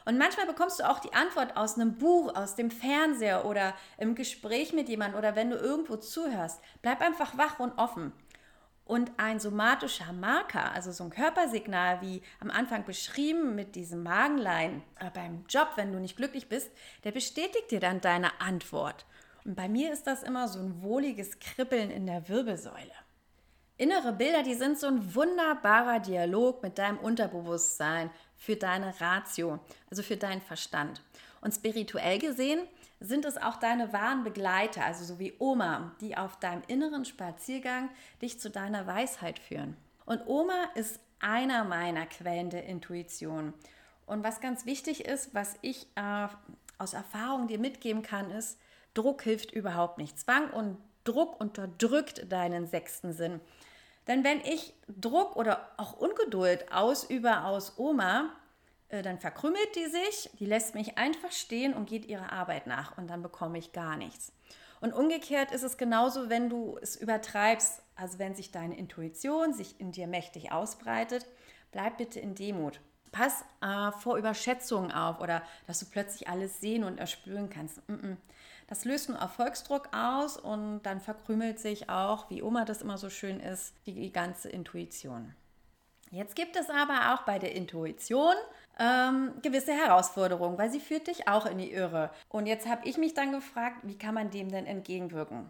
Und 0.07 0.17
manchmal 0.17 0.45
bekommst 0.45 0.79
du 0.79 0.89
auch 0.89 0.99
die 0.99 1.13
Antwort 1.13 1.57
aus 1.57 1.75
einem 1.75 1.97
Buch, 1.97 2.33
aus 2.33 2.55
dem 2.55 2.71
Fernseher 2.71 3.43
oder 3.43 3.73
im 3.97 4.15
Gespräch 4.15 4.71
mit 4.71 4.87
jemandem 4.87 5.19
oder 5.19 5.35
wenn 5.35 5.49
du 5.49 5.57
irgendwo 5.57 5.97
zuhörst. 5.97 6.61
Bleib 6.81 7.01
einfach 7.01 7.37
wach 7.37 7.59
und 7.59 7.77
offen. 7.77 8.13
Und 8.85 9.11
ein 9.17 9.41
somatischer 9.41 10.13
Marker, 10.13 10.71
also 10.71 10.93
so 10.93 11.03
ein 11.03 11.09
Körpersignal 11.09 11.99
wie 11.99 12.21
am 12.39 12.49
Anfang 12.49 12.85
beschrieben 12.85 13.53
mit 13.53 13.75
diesem 13.75 14.01
Magenlein 14.03 14.81
äh, 14.97 15.09
beim 15.13 15.43
Job, 15.49 15.71
wenn 15.75 15.91
du 15.91 15.99
nicht 15.99 16.15
glücklich 16.15 16.47
bist, 16.47 16.71
der 17.03 17.11
bestätigt 17.11 17.69
dir 17.69 17.81
dann 17.81 17.99
deine 17.99 18.39
Antwort. 18.39 19.05
Und 19.43 19.55
bei 19.55 19.67
mir 19.67 19.91
ist 19.91 20.07
das 20.07 20.23
immer 20.23 20.47
so 20.47 20.59
ein 20.59 20.81
wohliges 20.83 21.37
Kribbeln 21.39 21.91
in 21.91 22.05
der 22.05 22.29
Wirbelsäule. 22.29 22.93
Innere 23.79 24.13
Bilder, 24.13 24.41
die 24.41 24.55
sind 24.55 24.79
so 24.79 24.87
ein 24.87 25.13
wunderbarer 25.13 25.99
Dialog 25.99 26.63
mit 26.63 26.79
deinem 26.79 26.97
Unterbewusstsein 26.97 28.09
für 28.37 28.55
deine 28.55 28.93
Ratio, 28.99 29.59
also 29.89 30.03
für 30.03 30.17
deinen 30.17 30.41
Verstand. 30.41 31.01
Und 31.41 31.53
spirituell 31.53 32.19
gesehen 32.19 32.61
sind 32.99 33.25
es 33.25 33.37
auch 33.37 33.57
deine 33.57 33.93
wahren 33.93 34.23
Begleiter, 34.23 34.83
also 34.85 35.03
so 35.03 35.19
wie 35.19 35.33
Oma, 35.39 35.95
die 36.01 36.17
auf 36.17 36.39
deinem 36.39 36.63
inneren 36.67 37.05
Spaziergang 37.05 37.89
dich 38.21 38.39
zu 38.39 38.49
deiner 38.49 38.87
Weisheit 38.87 39.39
führen. 39.39 39.77
Und 40.05 40.25
Oma 40.25 40.69
ist 40.75 40.99
einer 41.19 41.63
meiner 41.63 42.05
Quellen 42.05 42.49
der 42.49 42.65
Intuition. 42.65 43.53
Und 44.05 44.23
was 44.23 44.39
ganz 44.39 44.65
wichtig 44.65 45.05
ist, 45.05 45.33
was 45.33 45.55
ich 45.61 45.87
äh, 45.95 46.27
aus 46.77 46.93
Erfahrung 46.93 47.47
dir 47.47 47.59
mitgeben 47.59 48.03
kann, 48.03 48.31
ist, 48.31 48.59
Druck 48.93 49.21
hilft 49.21 49.51
überhaupt 49.51 49.97
nicht. 49.97 50.19
Zwang 50.19 50.49
und 50.51 50.77
Druck 51.03 51.39
unterdrückt 51.39 52.31
deinen 52.31 52.67
sechsten 52.67 53.13
Sinn. 53.13 53.39
Denn 54.07 54.23
wenn 54.23 54.39
ich 54.41 54.73
Druck 54.87 55.35
oder 55.35 55.71
auch 55.77 55.93
Ungeduld 55.93 56.71
ausübe 56.71 57.43
aus 57.43 57.77
Oma, 57.77 58.31
äh, 58.89 59.01
dann 59.01 59.19
verkrümmelt 59.19 59.75
die 59.75 59.87
sich, 59.87 60.29
die 60.39 60.45
lässt 60.45 60.75
mich 60.75 60.97
einfach 60.97 61.31
stehen 61.31 61.73
und 61.73 61.89
geht 61.89 62.05
ihrer 62.05 62.31
Arbeit 62.31 62.67
nach 62.67 62.97
und 62.97 63.07
dann 63.09 63.21
bekomme 63.21 63.57
ich 63.57 63.73
gar 63.73 63.97
nichts. 63.97 64.31
Und 64.79 64.93
umgekehrt 64.93 65.51
ist 65.51 65.63
es 65.63 65.77
genauso, 65.77 66.29
wenn 66.29 66.49
du 66.49 66.77
es 66.81 66.95
übertreibst, 66.95 67.81
also 67.95 68.19
wenn 68.19 68.35
sich 68.35 68.51
deine 68.51 68.77
Intuition 68.77 69.53
sich 69.53 69.79
in 69.79 69.91
dir 69.91 70.07
mächtig 70.07 70.51
ausbreitet, 70.51 71.25
bleib 71.71 71.97
bitte 71.97 72.19
in 72.19 72.35
Demut. 72.35 72.79
Pass 73.11 73.43
äh, 73.61 73.91
vor 73.99 74.17
Überschätzungen 74.17 74.91
auf 74.91 75.19
oder 75.19 75.41
dass 75.65 75.79
du 75.79 75.85
plötzlich 75.87 76.27
alles 76.27 76.59
sehen 76.61 76.83
und 76.83 76.99
erspüren 76.99 77.49
kannst. 77.49 77.77
Mm 77.89 77.93
-mm. 77.93 78.17
Das 78.67 78.83
löst 78.83 79.07
nur 79.07 79.17
Erfolgsdruck 79.17 79.89
aus 79.93 80.37
und 80.37 80.81
dann 80.83 80.99
verkrümelt 80.99 81.59
sich 81.59 81.89
auch, 81.89 82.29
wie 82.29 82.43
Oma 82.43 82.65
das 82.65 82.81
immer 82.81 82.97
so 82.97 83.09
schön 83.09 83.39
ist, 83.39 83.73
die 83.85 84.11
ganze 84.11 84.49
Intuition. 84.49 85.33
Jetzt 86.11 86.35
gibt 86.35 86.55
es 86.55 86.69
aber 86.69 87.13
auch 87.13 87.23
bei 87.23 87.39
der 87.39 87.55
Intuition 87.55 88.35
ähm, 88.79 89.33
gewisse 89.41 89.73
Herausforderungen, 89.73 90.57
weil 90.57 90.71
sie 90.71 90.79
führt 90.79 91.07
dich 91.07 91.27
auch 91.27 91.45
in 91.45 91.57
die 91.57 91.71
Irre. 91.71 92.11
Und 92.29 92.45
jetzt 92.45 92.67
habe 92.67 92.87
ich 92.87 92.97
mich 92.97 93.13
dann 93.13 93.31
gefragt, 93.31 93.77
wie 93.83 93.97
kann 93.97 94.13
man 94.13 94.29
dem 94.29 94.49
denn 94.49 94.65
entgegenwirken? 94.65 95.49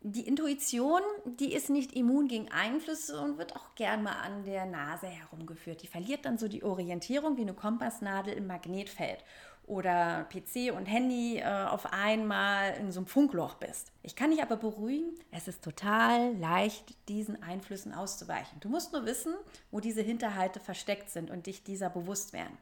Die 0.00 0.26
Intuition, 0.26 1.02
die 1.24 1.52
ist 1.52 1.70
nicht 1.70 1.92
immun 1.92 2.28
gegen 2.28 2.50
Einflüsse 2.52 3.20
und 3.20 3.36
wird 3.36 3.56
auch 3.56 3.74
gern 3.74 4.04
mal 4.04 4.20
an 4.20 4.44
der 4.44 4.64
Nase 4.64 5.08
herumgeführt. 5.08 5.82
Die 5.82 5.88
verliert 5.88 6.24
dann 6.24 6.38
so 6.38 6.46
die 6.46 6.62
Orientierung 6.62 7.36
wie 7.36 7.42
eine 7.42 7.54
Kompassnadel 7.54 8.34
im 8.34 8.46
Magnetfeld 8.46 9.24
oder 9.68 10.26
PC 10.32 10.72
und 10.74 10.86
Handy 10.86 11.38
äh, 11.38 11.44
auf 11.44 11.92
einmal 11.92 12.74
in 12.78 12.90
so 12.90 13.00
einem 13.00 13.06
Funkloch 13.06 13.54
bist. 13.54 13.92
Ich 14.02 14.16
kann 14.16 14.30
dich 14.30 14.42
aber 14.42 14.56
beruhigen, 14.56 15.14
es 15.30 15.46
ist 15.46 15.62
total 15.62 16.34
leicht, 16.36 16.94
diesen 17.08 17.42
Einflüssen 17.42 17.92
auszuweichen. 17.92 18.60
Du 18.60 18.68
musst 18.68 18.92
nur 18.92 19.04
wissen, 19.04 19.34
wo 19.70 19.80
diese 19.80 20.02
Hinterhalte 20.02 20.58
versteckt 20.58 21.10
sind 21.10 21.30
und 21.30 21.46
dich 21.46 21.62
dieser 21.64 21.90
bewusst 21.90 22.32
werden. 22.32 22.56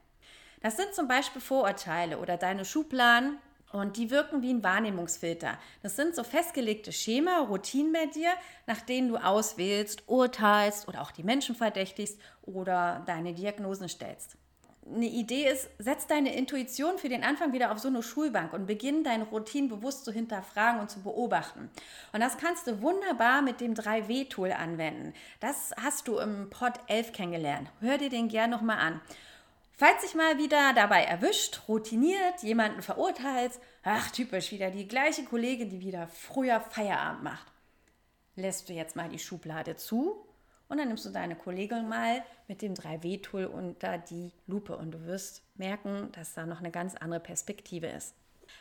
Das 0.61 0.77
sind 0.77 0.95
zum 0.95 1.07
Beispiel 1.07 1.41
Vorurteile 1.41 2.19
oder 2.19 2.37
deine 2.37 2.65
Schubladen, 2.65 3.39
Und 3.73 3.97
die 3.97 4.11
wirken 4.11 4.43
wie 4.43 4.53
ein 4.53 4.63
Wahrnehmungsfilter. 4.63 5.59
Das 5.83 5.97
sind 5.97 6.15
so 6.15 6.25
festgelegte 6.25 6.93
Schema, 6.93 7.41
Routinen 7.41 7.93
bei 7.93 8.07
dir, 8.07 8.31
nach 8.67 8.81
denen 8.81 9.09
du 9.09 9.17
auswählst, 9.17 10.05
urteilst 10.07 10.89
oder 10.89 11.03
auch 11.03 11.11
die 11.11 11.25
Menschen 11.25 11.55
verdächtigst 11.55 12.19
oder 12.43 13.03
deine 13.07 13.35
Diagnosen 13.35 13.89
stellst 13.89 14.37
eine 14.95 15.07
Idee 15.07 15.49
ist, 15.49 15.69
setz 15.79 16.07
deine 16.07 16.35
Intuition 16.35 16.99
für 16.99 17.09
den 17.09 17.25
Anfang 17.25 17.53
wieder 17.53 17.73
auf 17.73 17.79
so 17.79 17.89
eine 17.89 18.03
Schulbank 18.03 18.53
und 18.53 18.67
beginn 18.67 19.05
deine 19.05 19.25
Routinen 19.25 19.69
bewusst 19.69 20.05
zu 20.05 20.13
hinterfragen 20.13 20.81
und 20.81 20.91
zu 20.91 21.03
beobachten. 21.03 21.71
Und 22.13 22.21
das 22.21 22.39
kannst 22.39 22.67
du 22.67 22.81
wunderbar 22.83 23.43
mit 23.43 23.61
dem 23.61 23.75
3W-Tool 23.75 24.53
anwenden. 24.53 25.13
Das 25.41 25.73
hast 25.83 26.09
du 26.09 26.19
im 26.19 26.51
Pod 26.51 26.75
11 26.87 27.13
kennengelernt. 27.13 27.71
Hör 27.81 27.99
dir 27.99 28.11
den 28.11 28.29
gern 28.29 28.51
nochmal 28.51 28.79
an. 28.79 29.01
Falls 29.79 30.03
dich 30.03 30.15
mal 30.15 30.39
wieder 30.39 30.73
dabei 30.75 31.05
erwischt, 31.05 31.69
routiniert, 31.69 32.43
jemanden 32.43 32.81
verurteilt, 32.81 33.53
ach 33.83 34.11
typisch 34.11 34.51
wieder 34.53 34.71
die 34.71 34.89
gleiche 34.89 35.25
Kollegin, 35.25 35.69
die 35.69 35.81
wieder 35.81 36.09
früher 36.09 36.61
Feierabend 36.61 37.25
macht, 37.25 37.47
lässt 38.37 38.69
du 38.69 38.73
jetzt 38.73 38.97
mal 38.97 39.09
die 39.09 39.19
Schublade 39.19 39.77
zu 39.77 40.26
und 40.69 40.79
dann 40.79 40.89
nimmst 40.89 41.05
du 41.05 41.11
deine 41.11 41.37
Kollegin 41.37 41.89
mal 41.89 42.23
mit 42.49 42.63
dem 42.63 42.75
3W-Tool 42.75 43.47
unter 43.47 43.99
die 43.99 44.33
Lupe 44.47 44.77
und 44.77 44.93
du 44.93 45.05
wirst 45.07 45.43
merken, 45.55 46.11
dass 46.13 46.35
da 46.35 46.47
noch 46.47 46.59
eine 46.59 46.71
ganz 46.71 46.95
andere 46.97 47.21
Perspektive 47.21 47.87
ist. 47.87 48.15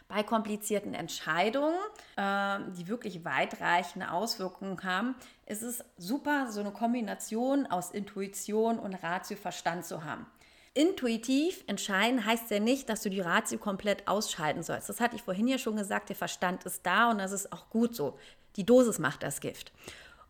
Bei 0.08 0.24
komplizierten 0.24 0.94
Entscheidungen, 0.94 1.76
äh, 2.16 2.60
die 2.78 2.88
wirklich 2.88 3.24
weitreichende 3.24 4.12
Auswirkungen 4.12 4.84
haben, 4.84 5.16
ist 5.46 5.62
es 5.62 5.84
super, 5.98 6.52
so 6.52 6.60
eine 6.60 6.72
Kombination 6.72 7.66
aus 7.68 7.92
Intuition 7.92 8.80
und 8.80 8.96
Ratio-Verstand 8.96 9.86
zu 9.86 10.04
haben. 10.04 10.26
Intuitiv 10.74 11.64
entscheiden 11.68 12.26
heißt 12.26 12.52
ja 12.52 12.60
nicht, 12.60 12.90
dass 12.90 13.02
du 13.02 13.10
die 13.10 13.22
Ratio 13.22 13.58
komplett 13.58 14.08
ausschalten 14.08 14.62
sollst. 14.62 14.90
Das 14.90 15.00
hatte 15.00 15.16
ich 15.16 15.24
vorhin 15.24 15.48
ja 15.48 15.58
schon 15.58 15.78
gesagt, 15.78 16.10
der 16.10 16.16
Verstand 16.16 16.66
ist 16.66 16.86
da 16.86 17.10
und 17.10 17.20
das 17.20 17.32
ist 17.32 17.54
auch 17.54 17.70
gut 17.70 17.96
so. 17.96 18.20
Die 18.58 18.66
Dosis 18.66 19.00
macht 19.00 19.24
das 19.24 19.40
Gift. 19.40 19.72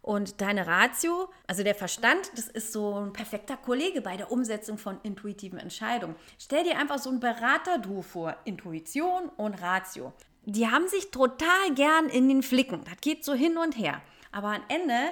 Und 0.06 0.40
deine 0.40 0.68
Ratio, 0.68 1.30
also 1.48 1.64
der 1.64 1.74
Verstand, 1.74 2.30
das 2.36 2.48
ist 2.48 2.72
so 2.72 2.94
ein 2.94 3.12
perfekter 3.12 3.58
Kollege 3.58 4.02
bei 4.02 4.16
der 4.16 4.32
Umsetzung 4.32 4.78
von 4.78 5.00
intuitiven 5.02 5.58
Entscheidungen. 5.58 6.16
Stell 6.38 6.64
dir 6.64 6.78
einfach 6.78 7.00
so 7.00 7.10
ein 7.10 7.20
Berater-Duo 7.20 8.04
vor, 8.04 8.36
Intuition 8.46 9.30
und 9.30 9.60
Ratio. 9.64 10.14
Die 10.44 10.68
haben 10.68 10.88
sich 10.88 11.10
total 11.10 11.74
gern 11.74 12.08
in 12.10 12.30
den 12.30 12.44
Flicken. 12.44 12.84
Das 12.84 13.02
geht 13.02 13.26
so 13.26 13.34
hin 13.34 13.58
und 13.58 13.76
her. 13.80 14.00
Aber 14.32 14.50
am 14.50 14.62
Ende 14.68 15.10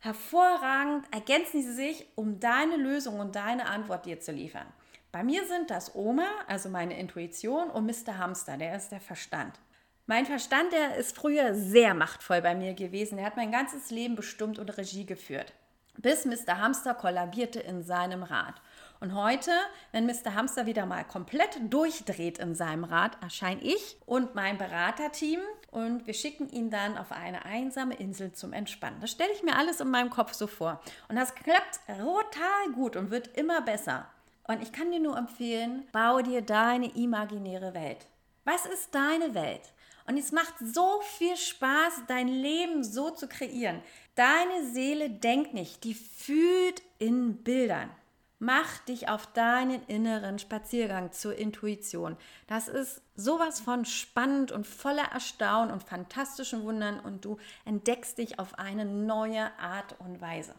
hervorragend 0.00 1.06
ergänzen 1.10 1.62
sie 1.62 1.72
sich, 1.72 2.06
um 2.14 2.38
deine 2.38 2.76
Lösung 2.76 3.20
und 3.20 3.36
deine 3.36 3.64
Antwort 3.64 4.04
dir 4.04 4.20
zu 4.20 4.32
liefern. 4.32 4.66
Bei 5.10 5.24
mir 5.24 5.46
sind 5.46 5.70
das 5.70 5.94
Oma, 5.94 6.26
also 6.48 6.68
meine 6.68 6.98
Intuition, 7.00 7.70
und 7.70 7.86
Mr. 7.86 8.18
Hamster, 8.18 8.58
der 8.58 8.76
ist 8.76 8.92
der 8.92 9.00
Verstand. 9.00 9.58
Mein 10.06 10.26
Verstand, 10.26 10.70
der 10.74 10.96
ist 10.96 11.16
früher 11.16 11.54
sehr 11.54 11.94
machtvoll 11.94 12.42
bei 12.42 12.54
mir 12.54 12.74
gewesen. 12.74 13.16
Er 13.16 13.24
hat 13.24 13.38
mein 13.38 13.50
ganzes 13.50 13.90
Leben 13.90 14.16
bestimmt 14.16 14.58
und 14.58 14.76
Regie 14.76 15.06
geführt. 15.06 15.54
Bis 15.96 16.26
Mr. 16.26 16.58
Hamster 16.58 16.92
kollabierte 16.92 17.60
in 17.60 17.82
seinem 17.82 18.22
Rad. 18.22 18.60
Und 19.00 19.14
heute, 19.14 19.50
wenn 19.92 20.04
Mr. 20.04 20.34
Hamster 20.34 20.66
wieder 20.66 20.84
mal 20.84 21.04
komplett 21.04 21.58
durchdreht 21.72 22.38
in 22.38 22.54
seinem 22.54 22.84
Rad, 22.84 23.16
erscheine 23.22 23.62
ich 23.62 23.96
und 24.04 24.34
mein 24.34 24.58
Beraterteam 24.58 25.40
und 25.70 26.06
wir 26.06 26.12
schicken 26.12 26.50
ihn 26.50 26.68
dann 26.68 26.98
auf 26.98 27.10
eine 27.10 27.46
einsame 27.46 27.94
Insel 27.94 28.32
zum 28.32 28.52
Entspannen. 28.52 29.00
Das 29.00 29.12
stelle 29.12 29.32
ich 29.32 29.42
mir 29.42 29.56
alles 29.56 29.80
in 29.80 29.88
meinem 29.88 30.10
Kopf 30.10 30.34
so 30.34 30.46
vor. 30.46 30.82
Und 31.08 31.16
das 31.16 31.34
klappt 31.34 31.80
total 31.86 32.72
gut 32.74 32.96
und 32.96 33.10
wird 33.10 33.38
immer 33.38 33.62
besser. 33.62 34.06
Und 34.46 34.62
ich 34.62 34.70
kann 34.70 34.92
dir 34.92 35.00
nur 35.00 35.16
empfehlen, 35.16 35.88
baue 35.92 36.22
dir 36.22 36.42
deine 36.42 36.94
imaginäre 36.94 37.72
Welt. 37.72 38.06
Was 38.44 38.66
ist 38.66 38.94
deine 38.94 39.34
Welt? 39.34 39.72
Und 40.06 40.18
es 40.18 40.32
macht 40.32 40.54
so 40.60 41.00
viel 41.16 41.36
Spaß, 41.36 42.02
dein 42.08 42.28
Leben 42.28 42.84
so 42.84 43.10
zu 43.10 43.26
kreieren. 43.26 43.80
Deine 44.14 44.70
Seele 44.72 45.10
denkt 45.10 45.54
nicht, 45.54 45.84
die 45.84 45.94
fühlt 45.94 46.82
in 46.98 47.42
Bildern. 47.42 47.90
Mach 48.38 48.78
dich 48.80 49.08
auf 49.08 49.26
deinen 49.32 49.82
inneren 49.86 50.38
Spaziergang 50.38 51.12
zur 51.12 51.36
Intuition. 51.36 52.16
Das 52.46 52.68
ist 52.68 53.00
sowas 53.16 53.60
von 53.60 53.86
spannend 53.86 54.52
und 54.52 54.66
voller 54.66 55.12
Erstaunen 55.12 55.72
und 55.72 55.82
fantastischen 55.82 56.62
Wundern 56.64 57.00
und 57.00 57.24
du 57.24 57.38
entdeckst 57.64 58.18
dich 58.18 58.38
auf 58.38 58.58
eine 58.58 58.84
neue 58.84 59.58
Art 59.58 59.98
und 60.00 60.20
Weise. 60.20 60.54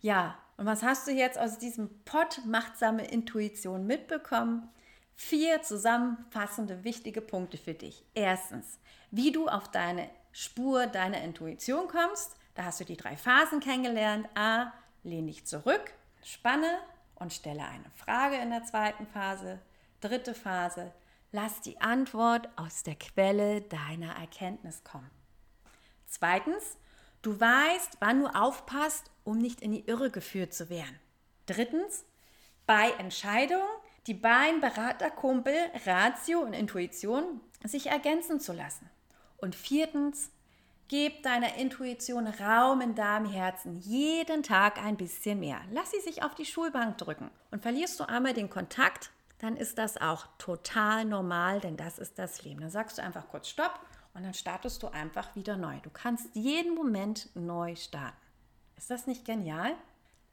Ja, 0.00 0.36
und 0.56 0.66
was 0.66 0.82
hast 0.82 1.06
du 1.06 1.12
jetzt 1.12 1.38
aus 1.38 1.58
diesem 1.58 1.90
Pott 2.04 2.40
machtsame 2.46 3.06
Intuition 3.06 3.86
mitbekommen? 3.86 4.68
Vier 5.22 5.60
zusammenfassende 5.60 6.82
wichtige 6.82 7.20
Punkte 7.20 7.58
für 7.58 7.74
dich. 7.74 8.06
Erstens, 8.14 8.80
wie 9.10 9.30
du 9.30 9.48
auf 9.48 9.70
deine 9.70 10.08
Spur 10.32 10.86
deiner 10.86 11.20
Intuition 11.20 11.88
kommst. 11.88 12.36
Da 12.54 12.64
hast 12.64 12.80
du 12.80 12.86
die 12.86 12.96
drei 12.96 13.18
Phasen 13.18 13.60
kennengelernt. 13.60 14.26
A, 14.34 14.72
lehn 15.02 15.26
dich 15.26 15.44
zurück, 15.44 15.92
spanne 16.24 16.80
und 17.16 17.34
stelle 17.34 17.62
eine 17.64 17.90
Frage 17.96 18.36
in 18.36 18.48
der 18.48 18.64
zweiten 18.64 19.06
Phase. 19.06 19.60
Dritte 20.00 20.32
Phase, 20.32 20.90
lass 21.32 21.60
die 21.60 21.78
Antwort 21.82 22.48
aus 22.56 22.82
der 22.82 22.94
Quelle 22.94 23.60
deiner 23.60 24.16
Erkenntnis 24.16 24.82
kommen. 24.84 25.10
Zweitens, 26.06 26.78
du 27.20 27.38
weißt, 27.38 27.98
wann 28.00 28.20
du 28.20 28.26
aufpasst, 28.34 29.10
um 29.24 29.36
nicht 29.36 29.60
in 29.60 29.72
die 29.72 29.86
Irre 29.86 30.10
geführt 30.10 30.54
zu 30.54 30.70
werden. 30.70 30.98
Drittens, 31.44 32.06
bei 32.64 32.90
Entscheidungen 32.98 33.68
die 34.06 34.14
beiden 34.14 34.60
Beraterkumpel 34.60 35.54
Ratio 35.86 36.40
und 36.40 36.52
Intuition 36.52 37.40
sich 37.64 37.88
ergänzen 37.88 38.40
zu 38.40 38.52
lassen. 38.52 38.88
Und 39.36 39.54
viertens, 39.54 40.30
gib 40.88 41.22
deiner 41.22 41.54
Intuition 41.56 42.26
Raum 42.26 42.80
in 42.80 42.94
deinem 42.94 43.30
Herzen, 43.30 43.78
jeden 43.78 44.42
Tag 44.42 44.82
ein 44.82 44.96
bisschen 44.96 45.40
mehr. 45.40 45.60
Lass 45.70 45.90
sie 45.90 46.00
sich 46.00 46.22
auf 46.22 46.34
die 46.34 46.46
Schulbank 46.46 46.98
drücken. 46.98 47.30
Und 47.50 47.62
verlierst 47.62 48.00
du 48.00 48.08
einmal 48.08 48.34
den 48.34 48.50
Kontakt, 48.50 49.10
dann 49.38 49.56
ist 49.56 49.78
das 49.78 49.96
auch 49.96 50.26
total 50.38 51.04
normal, 51.04 51.60
denn 51.60 51.76
das 51.76 51.98
ist 51.98 52.18
das 52.18 52.42
Leben. 52.44 52.60
Dann 52.60 52.70
sagst 52.70 52.98
du 52.98 53.02
einfach 53.02 53.28
kurz 53.28 53.48
Stopp 53.48 53.78
und 54.14 54.24
dann 54.24 54.34
startest 54.34 54.82
du 54.82 54.88
einfach 54.88 55.34
wieder 55.36 55.56
neu. 55.56 55.78
Du 55.82 55.90
kannst 55.90 56.34
jeden 56.34 56.74
Moment 56.74 57.30
neu 57.34 57.76
starten. 57.76 58.16
Ist 58.76 58.90
das 58.90 59.06
nicht 59.06 59.24
genial? 59.24 59.72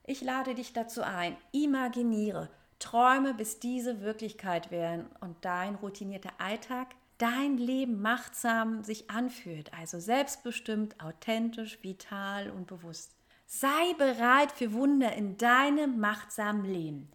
Ich 0.03 0.21
lade 0.21 0.55
dich 0.55 0.73
dazu 0.73 1.03
ein, 1.03 1.37
imaginiere, 1.51 2.49
Träume, 2.79 3.33
bis 3.33 3.59
diese 3.59 4.01
Wirklichkeit 4.01 4.71
werden 4.71 5.07
und 5.19 5.35
dein 5.41 5.75
routinierter 5.75 6.31
Alltag, 6.37 6.95
dein 7.17 7.57
Leben 7.57 8.01
machtsam 8.01 8.83
sich 8.83 9.09
anfühlt, 9.09 9.73
also 9.73 9.99
selbstbestimmt, 9.99 11.01
authentisch, 11.01 11.79
vital 11.81 12.49
und 12.49 12.67
bewusst. 12.67 13.15
Sei 13.45 13.93
bereit 13.97 14.51
für 14.51 14.73
Wunder 14.73 15.13
in 15.13 15.37
deinem 15.37 15.99
machtsamen 15.99 16.65
Leben. 16.65 17.09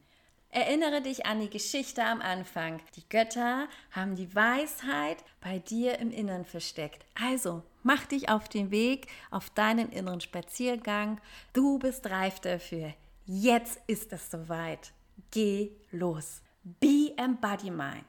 Erinnere 0.54 1.00
dich 1.00 1.24
an 1.24 1.40
die 1.40 1.48
Geschichte 1.48 2.04
am 2.04 2.20
Anfang. 2.20 2.80
Die 2.96 3.08
Götter 3.08 3.68
haben 3.90 4.16
die 4.16 4.34
Weisheit 4.34 5.24
bei 5.40 5.58
dir 5.58 5.98
im 5.98 6.10
Innern 6.10 6.44
versteckt. 6.44 7.06
Also, 7.14 7.62
mach 7.82 8.04
dich 8.04 8.28
auf 8.28 8.50
den 8.50 8.70
Weg, 8.70 9.06
auf 9.30 9.48
deinen 9.48 9.90
inneren 9.90 10.20
Spaziergang. 10.20 11.20
Du 11.54 11.78
bist 11.78 12.08
reif 12.10 12.38
dafür. 12.40 12.92
Jetzt 13.24 13.80
ist 13.86 14.12
es 14.12 14.30
soweit. 14.30 14.92
Geh 15.30 15.72
los. 15.90 16.42
Be 16.62 17.14
Embodiment. 17.16 18.06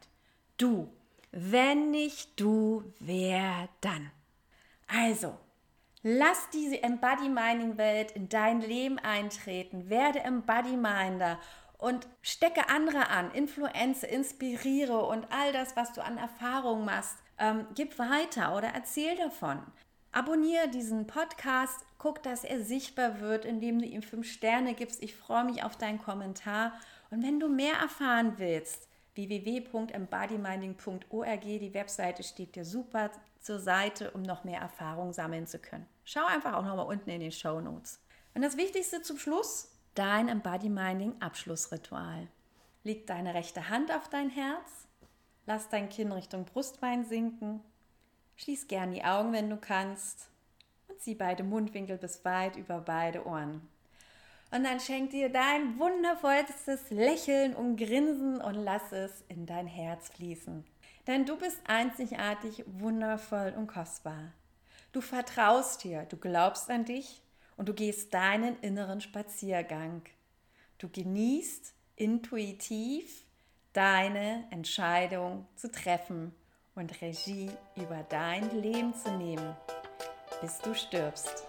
Du. 0.57 0.91
Wenn 1.31 1.89
nicht 1.89 2.39
du, 2.39 2.83
wer 2.99 3.67
dann? 3.81 4.11
Also, 4.87 5.35
lass 6.03 6.49
diese 6.51 6.83
Embodimining-Welt 6.83 8.11
in 8.11 8.29
dein 8.29 8.61
Leben 8.61 8.99
eintreten. 8.99 9.89
Werde 9.89 10.19
Embodiminder 10.19 11.39
und 11.79 12.07
stecke 12.21 12.69
andere 12.69 13.09
an, 13.09 13.31
influenze, 13.31 14.05
inspiriere 14.05 15.05
und 15.05 15.25
all 15.31 15.51
das, 15.51 15.75
was 15.75 15.91
du 15.93 16.03
an 16.03 16.17
Erfahrung 16.17 16.85
machst, 16.85 17.17
ähm, 17.39 17.65
gib 17.75 17.97
weiter 17.97 18.55
oder 18.55 18.69
erzähl 18.69 19.17
davon. 19.17 19.59
Abonniere 20.15 20.69
diesen 20.69 21.07
Podcast, 21.07 21.83
guck, 21.97 22.21
dass 22.21 22.43
er 22.43 22.63
sichtbar 22.63 23.19
wird, 23.19 23.45
indem 23.45 23.79
du 23.79 23.87
ihm 23.87 24.03
fünf 24.03 24.31
Sterne 24.31 24.75
gibst. 24.75 25.01
Ich 25.01 25.15
freue 25.15 25.43
mich 25.43 25.63
auf 25.63 25.75
deinen 25.75 25.97
Kommentar 25.97 26.73
und 27.09 27.23
wenn 27.23 27.39
du 27.39 27.49
mehr 27.49 27.73
erfahren 27.81 28.35
willst, 28.37 28.87
www.embodyminding.org, 29.15 31.41
die 31.41 31.73
Webseite 31.73 32.21
steht 32.21 32.55
dir 32.55 32.63
super 32.63 33.09
zur 33.39 33.59
Seite, 33.59 34.11
um 34.11 34.21
noch 34.21 34.43
mehr 34.43 34.61
Erfahrung 34.61 35.13
sammeln 35.13 35.47
zu 35.47 35.57
können. 35.57 35.87
Schau 36.05 36.23
einfach 36.25 36.53
auch 36.53 36.63
nochmal 36.63 36.85
unten 36.85 37.09
in 37.09 37.21
den 37.21 37.31
Show 37.31 37.59
Notes. 37.59 37.99
Und 38.35 38.43
das 38.43 38.55
Wichtigste 38.55 39.01
zum 39.01 39.17
Schluss, 39.17 39.71
dein 39.95 40.29
Embodyminding 40.29 41.19
Abschlussritual. 41.21 42.27
Leg 42.83 43.07
deine 43.07 43.33
rechte 43.33 43.69
Hand 43.69 43.91
auf 43.91 44.09
dein 44.09 44.29
Herz, 44.29 44.87
lass 45.47 45.69
dein 45.69 45.89
Kinn 45.89 46.11
Richtung 46.11 46.45
Brustbein 46.45 47.03
sinken, 47.03 47.61
schließ 48.37 48.67
gern 48.67 48.91
die 48.91 49.03
Augen, 49.03 49.33
wenn 49.33 49.49
du 49.49 49.57
kannst 49.57 50.29
und 50.87 50.99
zieh 50.99 51.15
beide 51.15 51.43
Mundwinkel 51.43 51.97
bis 51.97 52.23
weit 52.25 52.55
über 52.55 52.79
beide 52.79 53.25
Ohren. 53.25 53.67
Und 54.51 54.63
dann 54.65 54.79
schenk 54.79 55.09
dir 55.09 55.29
dein 55.29 55.79
wundervollstes 55.79 56.91
Lächeln 56.91 57.55
und 57.55 57.77
Grinsen 57.77 58.39
und 58.39 58.55
lass 58.55 58.91
es 58.91 59.23
in 59.27 59.45
dein 59.45 59.65
Herz 59.65 60.09
fließen. 60.09 60.63
Denn 61.07 61.25
du 61.25 61.37
bist 61.37 61.59
einzigartig, 61.67 62.63
wundervoll 62.67 63.53
und 63.57 63.67
kostbar. 63.67 64.31
Du 64.91 65.01
vertraust 65.01 65.83
dir, 65.83 66.03
du 66.03 66.17
glaubst 66.17 66.69
an 66.69 66.85
dich 66.85 67.23
und 67.57 67.67
du 67.67 67.73
gehst 67.73 68.13
deinen 68.13 68.59
inneren 68.59 69.01
Spaziergang. 69.01 70.03
Du 70.77 70.87
genießt 70.87 71.73
intuitiv 71.95 73.25
deine 73.73 74.45
Entscheidung 74.51 75.47
zu 75.55 75.71
treffen 75.71 76.33
und 76.75 77.01
Regie 77.01 77.51
über 77.75 78.03
dein 78.09 78.49
Leben 78.61 78.93
zu 78.93 79.11
nehmen, 79.11 79.55
bis 80.41 80.59
du 80.59 80.73
stirbst. 80.73 81.45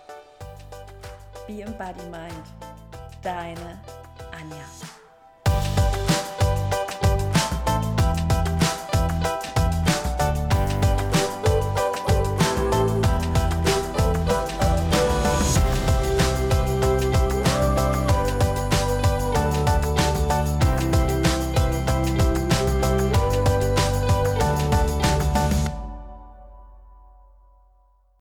Be 1.47 1.63
Embody 1.63 2.03
Mind, 2.11 2.45
deine 3.23 3.81
Anja. 4.33 4.84